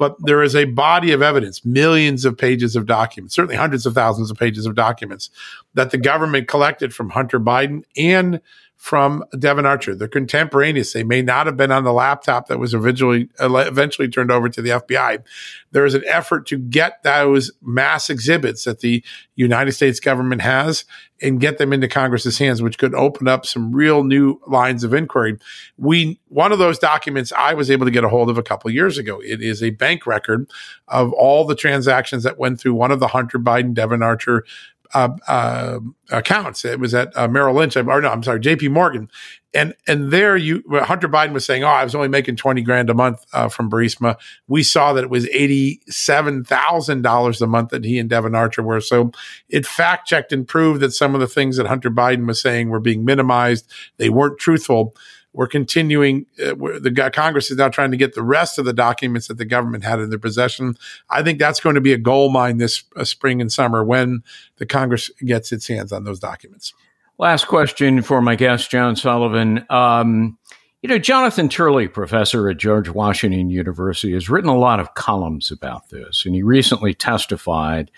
but 0.00 0.16
there 0.20 0.42
is 0.42 0.56
a 0.56 0.64
body 0.64 1.12
of 1.12 1.20
evidence, 1.20 1.62
millions 1.62 2.24
of 2.24 2.38
pages 2.38 2.74
of 2.74 2.86
documents, 2.86 3.34
certainly 3.34 3.54
hundreds 3.54 3.84
of 3.84 3.92
thousands 3.92 4.30
of 4.30 4.38
pages 4.38 4.64
of 4.64 4.74
documents 4.74 5.28
that 5.74 5.90
the 5.90 5.98
government 5.98 6.48
collected 6.48 6.94
from 6.94 7.10
Hunter 7.10 7.38
Biden 7.38 7.82
and 7.98 8.40
from 8.80 9.22
Devon 9.38 9.66
Archer. 9.66 9.94
They're 9.94 10.08
contemporaneous. 10.08 10.94
They 10.94 11.04
may 11.04 11.20
not 11.20 11.44
have 11.44 11.56
been 11.58 11.70
on 11.70 11.84
the 11.84 11.92
laptop 11.92 12.48
that 12.48 12.58
was 12.58 12.72
eventually 12.72 13.28
eventually 13.38 14.08
turned 14.08 14.30
over 14.30 14.48
to 14.48 14.62
the 14.62 14.70
FBI. 14.70 15.22
There 15.70 15.84
is 15.84 15.92
an 15.92 16.02
effort 16.06 16.46
to 16.46 16.56
get 16.56 17.02
those 17.02 17.52
mass 17.60 18.08
exhibits 18.08 18.64
that 18.64 18.80
the 18.80 19.04
United 19.36 19.72
States 19.72 20.00
government 20.00 20.40
has 20.40 20.86
and 21.20 21.42
get 21.42 21.58
them 21.58 21.74
into 21.74 21.88
Congress's 21.88 22.38
hands, 22.38 22.62
which 22.62 22.78
could 22.78 22.94
open 22.94 23.28
up 23.28 23.44
some 23.44 23.70
real 23.70 24.02
new 24.02 24.40
lines 24.46 24.82
of 24.82 24.94
inquiry. 24.94 25.36
We 25.76 26.18
one 26.28 26.50
of 26.50 26.58
those 26.58 26.78
documents 26.78 27.34
I 27.36 27.52
was 27.52 27.70
able 27.70 27.84
to 27.84 27.92
get 27.92 28.04
a 28.04 28.08
hold 28.08 28.30
of 28.30 28.38
a 28.38 28.42
couple 28.42 28.70
of 28.70 28.74
years 28.74 28.96
ago. 28.96 29.20
It 29.22 29.42
is 29.42 29.62
a 29.62 29.70
bank 29.70 30.06
record 30.06 30.48
of 30.88 31.12
all 31.12 31.44
the 31.44 31.54
transactions 31.54 32.22
that 32.22 32.38
went 32.38 32.58
through 32.58 32.74
one 32.74 32.92
of 32.92 32.98
the 32.98 33.08
Hunter 33.08 33.38
Biden 33.38 33.74
Devon 33.74 34.02
Archer 34.02 34.46
uh, 34.94 35.10
uh, 35.28 35.78
accounts. 36.10 36.64
It 36.64 36.80
was 36.80 36.94
at 36.94 37.16
uh, 37.16 37.28
Merrill 37.28 37.54
Lynch, 37.54 37.76
or 37.76 38.00
no, 38.00 38.08
I'm 38.08 38.22
sorry, 38.22 38.40
J.P. 38.40 38.68
Morgan, 38.68 39.08
and 39.54 39.74
and 39.86 40.10
there 40.10 40.36
you 40.36 40.62
Hunter 40.70 41.08
Biden 41.08 41.32
was 41.32 41.44
saying, 41.44 41.64
"Oh, 41.64 41.68
I 41.68 41.84
was 41.84 41.94
only 41.94 42.08
making 42.08 42.36
twenty 42.36 42.62
grand 42.62 42.90
a 42.90 42.94
month 42.94 43.24
uh, 43.32 43.48
from 43.48 43.70
Burisma." 43.70 44.16
We 44.48 44.62
saw 44.62 44.92
that 44.92 45.04
it 45.04 45.10
was 45.10 45.28
eighty 45.28 45.80
seven 45.88 46.44
thousand 46.44 47.02
dollars 47.02 47.40
a 47.42 47.46
month 47.46 47.70
that 47.70 47.84
he 47.84 47.98
and 47.98 48.08
Devon 48.08 48.34
Archer 48.34 48.62
were. 48.62 48.80
So 48.80 49.12
it 49.48 49.66
fact 49.66 50.08
checked 50.08 50.32
and 50.32 50.46
proved 50.46 50.80
that 50.80 50.92
some 50.92 51.14
of 51.14 51.20
the 51.20 51.28
things 51.28 51.56
that 51.56 51.66
Hunter 51.66 51.90
Biden 51.90 52.26
was 52.26 52.40
saying 52.40 52.68
were 52.68 52.80
being 52.80 53.04
minimized. 53.04 53.70
They 53.96 54.08
weren't 54.08 54.38
truthful 54.38 54.94
we're 55.32 55.46
continuing. 55.46 56.26
Uh, 56.44 56.54
we're, 56.56 56.78
the 56.78 57.10
Congress 57.12 57.50
is 57.50 57.56
now 57.56 57.68
trying 57.68 57.90
to 57.90 57.96
get 57.96 58.14
the 58.14 58.22
rest 58.22 58.58
of 58.58 58.64
the 58.64 58.72
documents 58.72 59.28
that 59.28 59.38
the 59.38 59.44
government 59.44 59.84
had 59.84 60.00
in 60.00 60.10
their 60.10 60.18
possession. 60.18 60.76
I 61.08 61.22
think 61.22 61.38
that's 61.38 61.60
going 61.60 61.76
to 61.76 61.80
be 61.80 61.92
a 61.92 61.98
gold 61.98 62.32
mine 62.32 62.58
this 62.58 62.84
uh, 62.96 63.04
spring 63.04 63.40
and 63.40 63.52
summer 63.52 63.84
when 63.84 64.22
the 64.56 64.66
Congress 64.66 65.10
gets 65.24 65.52
its 65.52 65.68
hands 65.68 65.92
on 65.92 66.04
those 66.04 66.18
documents. 66.18 66.74
Last 67.18 67.46
question 67.46 68.02
for 68.02 68.22
my 68.22 68.34
guest, 68.34 68.70
John 68.70 68.96
Sullivan. 68.96 69.66
Um, 69.68 70.38
you 70.82 70.88
know, 70.88 70.98
Jonathan 70.98 71.50
Turley, 71.50 71.86
professor 71.86 72.48
at 72.48 72.56
George 72.56 72.88
Washington 72.88 73.50
University, 73.50 74.14
has 74.14 74.30
written 74.30 74.48
a 74.48 74.56
lot 74.56 74.80
of 74.80 74.94
columns 74.94 75.50
about 75.50 75.90
this, 75.90 76.24
and 76.24 76.34
he 76.34 76.42
recently 76.42 76.94
testified 76.94 77.90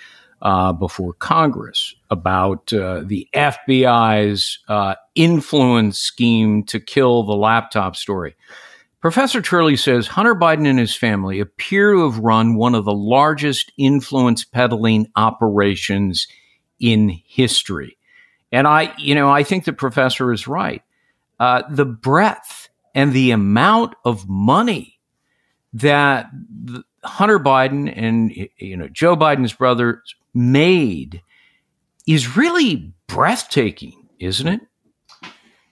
uh, 0.42 0.72
before 0.72 1.12
Congress 1.14 1.94
about 2.11 2.72
uh, 2.72 3.02
the 3.05 3.28
FBI's 3.33 4.59
uh, 4.68 4.96
influence 5.14 5.98
scheme 5.98 6.64
to 6.64 6.81
kill 6.81 7.22
the 7.22 7.37
laptop 7.37 7.94
story. 7.94 8.35
Professor 9.00 9.40
Turley 9.40 9.76
says 9.76 10.09
Hunter 10.09 10.35
Biden 10.35 10.66
and 10.66 10.78
his 10.78 10.94
family 10.94 11.40
appear 11.40 11.92
to 11.92 12.11
have 12.11 12.18
run 12.18 12.57
one 12.57 12.74
of 12.74 12.85
the 12.85 12.94
largest 12.94 13.72
influence 13.78 14.44
peddling 14.44 15.07
operations 15.16 16.26
in 16.78 17.09
history. 17.09 17.96
And 18.50 18.66
I, 18.66 18.92
you 18.98 19.14
know, 19.14 19.31
I 19.31 19.44
think 19.44 19.64
the 19.64 19.72
professor 19.72 20.33
is 20.33 20.46
right. 20.46 20.83
Uh, 21.38 21.62
the 21.70 21.87
breadth 21.87 22.68
and 22.94 23.12
the 23.12 23.31
amount 23.31 23.94
of 24.05 24.28
money 24.28 25.00
that 25.72 26.31
Hunter 27.05 27.38
Biden 27.38 27.92
and 27.94 28.31
you 28.57 28.76
know 28.76 28.88
Joe 28.88 29.16
Biden's 29.16 29.52
brothers 29.52 30.14
made 30.35 31.23
is 32.07 32.37
really 32.37 32.92
breathtaking, 33.07 34.09
isn't 34.18 34.47
it? 34.47 34.61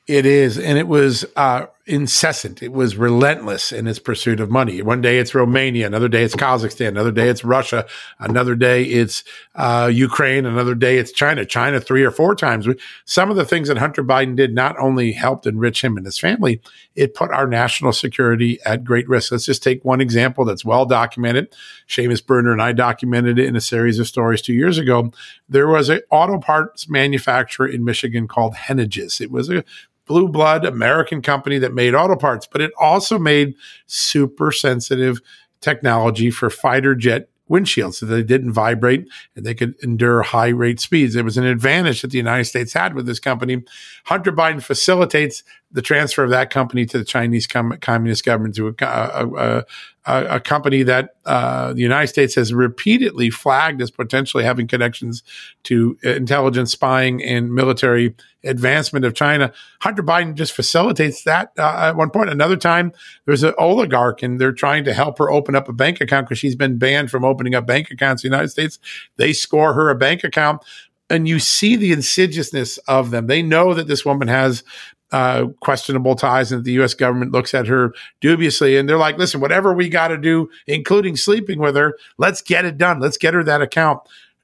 It 0.06 0.26
is, 0.26 0.58
and 0.58 0.76
it 0.78 0.88
was 0.88 1.24
uh, 1.36 1.66
incessant. 1.86 2.62
It 2.62 2.72
was 2.72 2.96
relentless 2.96 3.72
in 3.72 3.86
its 3.86 3.98
pursuit 3.98 4.38
of 4.38 4.50
money. 4.50 4.82
One 4.82 5.00
day 5.00 5.18
it's 5.18 5.34
Romania, 5.34 5.86
another 5.86 6.08
day 6.08 6.22
it's 6.22 6.36
Kazakhstan, 6.36 6.88
another 6.88 7.10
day 7.10 7.28
it's 7.28 7.42
Russia, 7.42 7.86
another 8.18 8.54
day 8.54 8.84
it's 8.84 9.24
uh, 9.54 9.90
Ukraine, 9.92 10.46
another 10.46 10.74
day 10.74 10.98
it's 10.98 11.10
China. 11.10 11.44
China 11.44 11.80
three 11.80 12.04
or 12.04 12.10
four 12.10 12.34
times. 12.34 12.68
Some 13.06 13.30
of 13.30 13.36
the 13.36 13.44
things 13.44 13.68
that 13.68 13.78
Hunter 13.78 14.04
Biden 14.04 14.36
did 14.36 14.54
not 14.54 14.78
only 14.78 15.12
helped 15.12 15.46
enrich 15.46 15.82
him 15.82 15.96
and 15.96 16.04
his 16.04 16.18
family, 16.18 16.60
it 16.94 17.14
put 17.14 17.30
our 17.30 17.46
national 17.46 17.92
security 17.92 18.58
at 18.64 18.84
great 18.84 19.08
risk. 19.08 19.32
Let's 19.32 19.46
just 19.46 19.62
take 19.62 19.84
one 19.84 20.00
example 20.00 20.44
that's 20.44 20.64
well 20.64 20.86
documented. 20.86 21.54
Seamus 21.88 22.24
Bruner 22.24 22.52
and 22.52 22.62
I 22.62 22.72
documented 22.72 23.38
it 23.38 23.46
in 23.46 23.56
a 23.56 23.60
series 23.60 23.98
of 23.98 24.06
stories 24.06 24.42
two 24.42 24.54
years 24.54 24.78
ago. 24.78 25.10
There 25.48 25.68
was 25.68 25.88
an 25.88 26.02
auto 26.10 26.38
parts 26.38 26.88
manufacturer 26.88 27.66
in 27.66 27.84
Michigan 27.84 28.28
called 28.28 28.54
Henniges. 28.54 29.20
It 29.20 29.30
was 29.30 29.50
a 29.50 29.64
blue 30.10 30.26
blood 30.26 30.64
American 30.64 31.22
company 31.22 31.56
that 31.56 31.72
made 31.72 31.94
auto 31.94 32.16
parts, 32.16 32.44
but 32.44 32.60
it 32.60 32.72
also 32.80 33.16
made 33.16 33.54
super 33.86 34.50
sensitive 34.50 35.20
technology 35.60 36.32
for 36.32 36.50
fighter 36.50 36.96
jet 36.96 37.28
windshields 37.48 37.94
so 37.94 38.06
they 38.06 38.24
didn't 38.24 38.50
vibrate 38.50 39.06
and 39.36 39.46
they 39.46 39.54
could 39.54 39.76
endure 39.84 40.22
high 40.22 40.48
rate 40.48 40.80
speeds. 40.80 41.14
It 41.14 41.24
was 41.24 41.36
an 41.36 41.44
advantage 41.44 42.02
that 42.02 42.10
the 42.10 42.16
United 42.16 42.46
States 42.46 42.72
had 42.72 42.94
with 42.94 43.06
this 43.06 43.20
company. 43.20 43.62
Hunter 44.06 44.32
Biden 44.32 44.60
facilitates 44.60 45.44
the 45.72 45.82
transfer 45.82 46.24
of 46.24 46.30
that 46.30 46.50
company 46.50 46.84
to 46.84 46.98
the 46.98 47.04
Chinese 47.04 47.46
com- 47.46 47.76
Communist 47.80 48.24
government 48.24 48.56
to 48.56 48.68
a, 48.68 48.74
a, 48.80 49.64
a, 50.04 50.24
a 50.36 50.40
company 50.40 50.82
that 50.82 51.10
uh, 51.26 51.72
the 51.72 51.80
United 51.80 52.08
States 52.08 52.34
has 52.34 52.52
repeatedly 52.52 53.30
flagged 53.30 53.80
as 53.80 53.90
potentially 53.90 54.42
having 54.42 54.66
connections 54.66 55.22
to 55.64 55.96
intelligence, 56.02 56.72
spying, 56.72 57.22
and 57.22 57.54
military 57.54 58.14
advancement 58.42 59.04
of 59.04 59.14
China. 59.14 59.52
Hunter 59.80 60.02
Biden 60.02 60.34
just 60.34 60.52
facilitates 60.52 61.22
that 61.24 61.52
uh, 61.58 61.90
at 61.90 61.96
one 61.96 62.10
point. 62.10 62.30
Another 62.30 62.56
time, 62.56 62.92
there's 63.26 63.44
an 63.44 63.54
oligarch, 63.56 64.22
and 64.22 64.40
they're 64.40 64.52
trying 64.52 64.82
to 64.84 64.92
help 64.92 65.18
her 65.18 65.30
open 65.30 65.54
up 65.54 65.68
a 65.68 65.72
bank 65.72 66.00
account 66.00 66.26
because 66.26 66.38
she's 66.38 66.56
been 66.56 66.78
banned 66.78 67.10
from 67.10 67.24
opening 67.24 67.54
up 67.54 67.66
bank 67.66 67.90
accounts 67.90 68.24
in 68.24 68.30
the 68.30 68.36
United 68.36 68.48
States. 68.48 68.78
They 69.16 69.32
score 69.32 69.74
her 69.74 69.90
a 69.90 69.94
bank 69.94 70.24
account 70.24 70.62
and 71.10 71.26
you 71.28 71.40
see 71.40 71.74
the 71.74 71.92
insidiousness 71.92 72.78
of 72.86 73.10
them. 73.10 73.26
They 73.26 73.42
know 73.42 73.74
that 73.74 73.88
this 73.88 74.04
woman 74.04 74.28
has 74.28 74.62
uh, 75.12 75.46
questionable 75.60 76.14
ties 76.14 76.52
and 76.52 76.64
the 76.64 76.72
U.S. 76.72 76.94
government 76.94 77.32
looks 77.32 77.54
at 77.54 77.66
her 77.66 77.92
dubiously. 78.20 78.76
And 78.76 78.88
they're 78.88 78.98
like, 78.98 79.18
listen, 79.18 79.40
whatever 79.40 79.72
we 79.72 79.88
got 79.88 80.08
to 80.08 80.16
do, 80.16 80.50
including 80.66 81.16
sleeping 81.16 81.58
with 81.58 81.76
her, 81.76 81.96
let's 82.18 82.42
get 82.42 82.64
it 82.64 82.78
done. 82.78 83.00
Let's 83.00 83.16
get 83.16 83.34
her 83.34 83.44
that 83.44 83.62
account. 83.62 84.00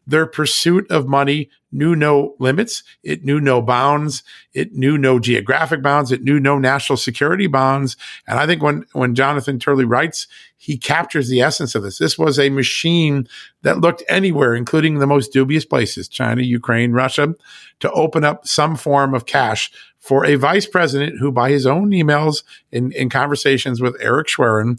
Their 0.09 0.27
pursuit 0.27 0.89
of 0.91 1.09
money 1.09 1.51
knew 1.73 1.97
no 1.97 2.37
limits. 2.39 2.85
It 3.03 3.25
knew 3.25 3.41
no 3.41 3.61
bounds. 3.61 4.23
It 4.55 4.73
knew 4.73 4.97
no 4.97 5.19
geographic 5.19 5.83
bounds. 5.83 6.13
It 6.13 6.23
knew 6.23 6.39
no 6.39 6.59
national 6.59 6.97
security 6.97 7.49
bounds. 7.49 7.97
And 8.27 8.39
I 8.39 8.47
think 8.47 8.63
when, 8.63 8.87
when 8.93 9.17
Jonathan 9.17 9.59
Turley 9.59 9.85
writes, 9.85 10.29
he 10.57 10.79
captures 10.79 11.29
the 11.29 11.43
essence 11.43 11.75
of 11.75 11.83
this. 11.83 11.99
This 11.99 12.17
was 12.17 12.39
a 12.39 12.51
machine 12.51 13.29
that 13.63 13.81
looked 13.81 14.05
anywhere, 14.09 14.55
including 14.55 14.99
the 14.99 15.07
most 15.07 15.33
dubious 15.33 15.65
places, 15.65 16.09
China, 16.09 16.43
Ukraine, 16.43 16.93
Russia, 16.93 17.35
to 17.81 17.91
open 17.93 18.25
up 18.25 18.47
some 18.47 18.77
form 18.77 19.13
of 19.13 19.27
cash 19.27 19.71
for 20.07 20.25
a 20.25 20.37
vice 20.37 20.67
president 20.67 21.19
who, 21.19 21.33
by 21.33 21.51
his 21.51 21.67
own 21.67 21.91
emails 21.91 22.45
in, 22.71 22.93
in 22.93 23.09
conversations 23.09 23.81
with 23.81 23.97
Eric 24.01 24.29
Schwerin, 24.29 24.79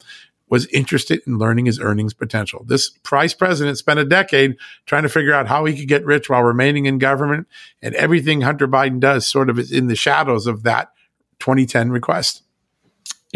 was 0.50 0.68
interested 0.68 1.22
in 1.28 1.38
learning 1.38 1.66
his 1.66 1.82
earnings 1.82 2.14
potential. 2.14 2.64
This 2.66 2.92
vice 3.06 3.34
president 3.34 3.78
spent 3.78 4.00
a 4.00 4.06
decade 4.06 4.56
trying 4.86 5.04
to 5.04 5.10
figure 5.10 5.34
out 5.34 5.48
how 5.48 5.66
he 5.66 5.78
could 5.78 5.90
get 5.90 6.06
rich 6.06 6.30
while 6.30 6.44
remaining 6.44 6.86
in 6.86 6.98
government. 6.98 7.46
And 7.82 7.94
everything 7.96 8.40
Hunter 8.40 8.70
Biden 8.70 9.02
does 9.02 9.28
sort 9.28 9.50
of 9.50 9.60
is 9.60 9.70
in 9.70 9.88
the 9.88 9.98
shadows 9.98 10.48
of 10.48 10.64
that 10.64 10.94
2010 11.40 11.92
request. 11.92 12.44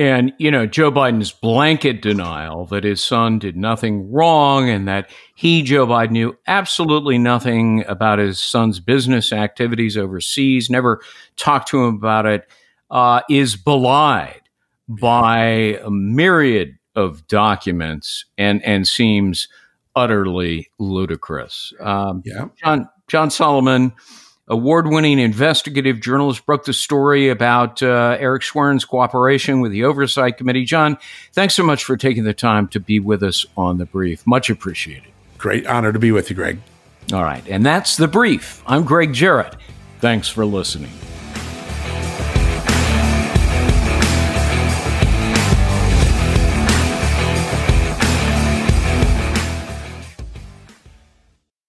And, 0.01 0.33
you 0.39 0.49
know, 0.49 0.65
Joe 0.65 0.91
Biden's 0.91 1.31
blanket 1.31 2.01
denial 2.01 2.65
that 2.65 2.83
his 2.83 3.03
son 3.03 3.37
did 3.37 3.55
nothing 3.55 4.11
wrong 4.11 4.67
and 4.67 4.87
that 4.87 5.11
he, 5.35 5.61
Joe 5.61 5.85
Biden, 5.85 6.09
knew 6.09 6.35
absolutely 6.47 7.19
nothing 7.19 7.85
about 7.87 8.17
his 8.17 8.39
son's 8.39 8.79
business 8.79 9.31
activities 9.31 9.97
overseas, 9.97 10.71
never 10.71 11.01
talked 11.35 11.67
to 11.67 11.85
him 11.85 11.93
about 11.93 12.25
it, 12.25 12.49
uh, 12.89 13.21
is 13.29 13.55
belied 13.55 14.41
by 14.87 15.45
a 15.83 15.91
myriad 15.91 16.79
of 16.95 17.27
documents 17.27 18.25
and, 18.39 18.65
and 18.65 18.87
seems 18.87 19.49
utterly 19.95 20.71
ludicrous. 20.79 21.73
Um, 21.79 22.23
yeah. 22.25 22.47
John, 22.55 22.89
John 23.07 23.29
Solomon, 23.29 23.93
award 24.51 24.87
winning 24.87 25.17
investigative 25.17 25.99
journalist, 25.99 26.45
broke 26.45 26.65
the 26.65 26.73
story 26.73 27.29
about 27.29 27.81
uh, 27.81 28.17
Eric 28.19 28.43
Schwerin's 28.43 28.85
cooperation 28.85 29.61
with 29.61 29.71
the 29.71 29.85
Oversight 29.85 30.37
Committee. 30.37 30.65
John, 30.65 30.97
thanks 31.31 31.55
so 31.55 31.63
much 31.63 31.83
for 31.83 31.97
taking 31.97 32.25
the 32.25 32.33
time 32.33 32.67
to 32.69 32.79
be 32.79 32.99
with 32.99 33.23
us 33.23 33.45
on 33.57 33.77
the 33.77 33.85
brief. 33.85 34.27
Much 34.27 34.49
appreciated. 34.49 35.09
Great 35.37 35.65
honor 35.65 35.91
to 35.91 35.99
be 35.99 36.11
with 36.11 36.29
you, 36.29 36.35
Gregg. 36.35 36.59
All 37.11 37.23
right. 37.23 37.43
And 37.47 37.65
that's 37.65 37.97
the 37.97 38.07
brief. 38.07 38.61
I'm 38.67 38.83
Gregg 38.83 39.13
Jarrett. 39.13 39.55
Thanks 39.99 40.27
for 40.27 40.45
listening. 40.45 40.91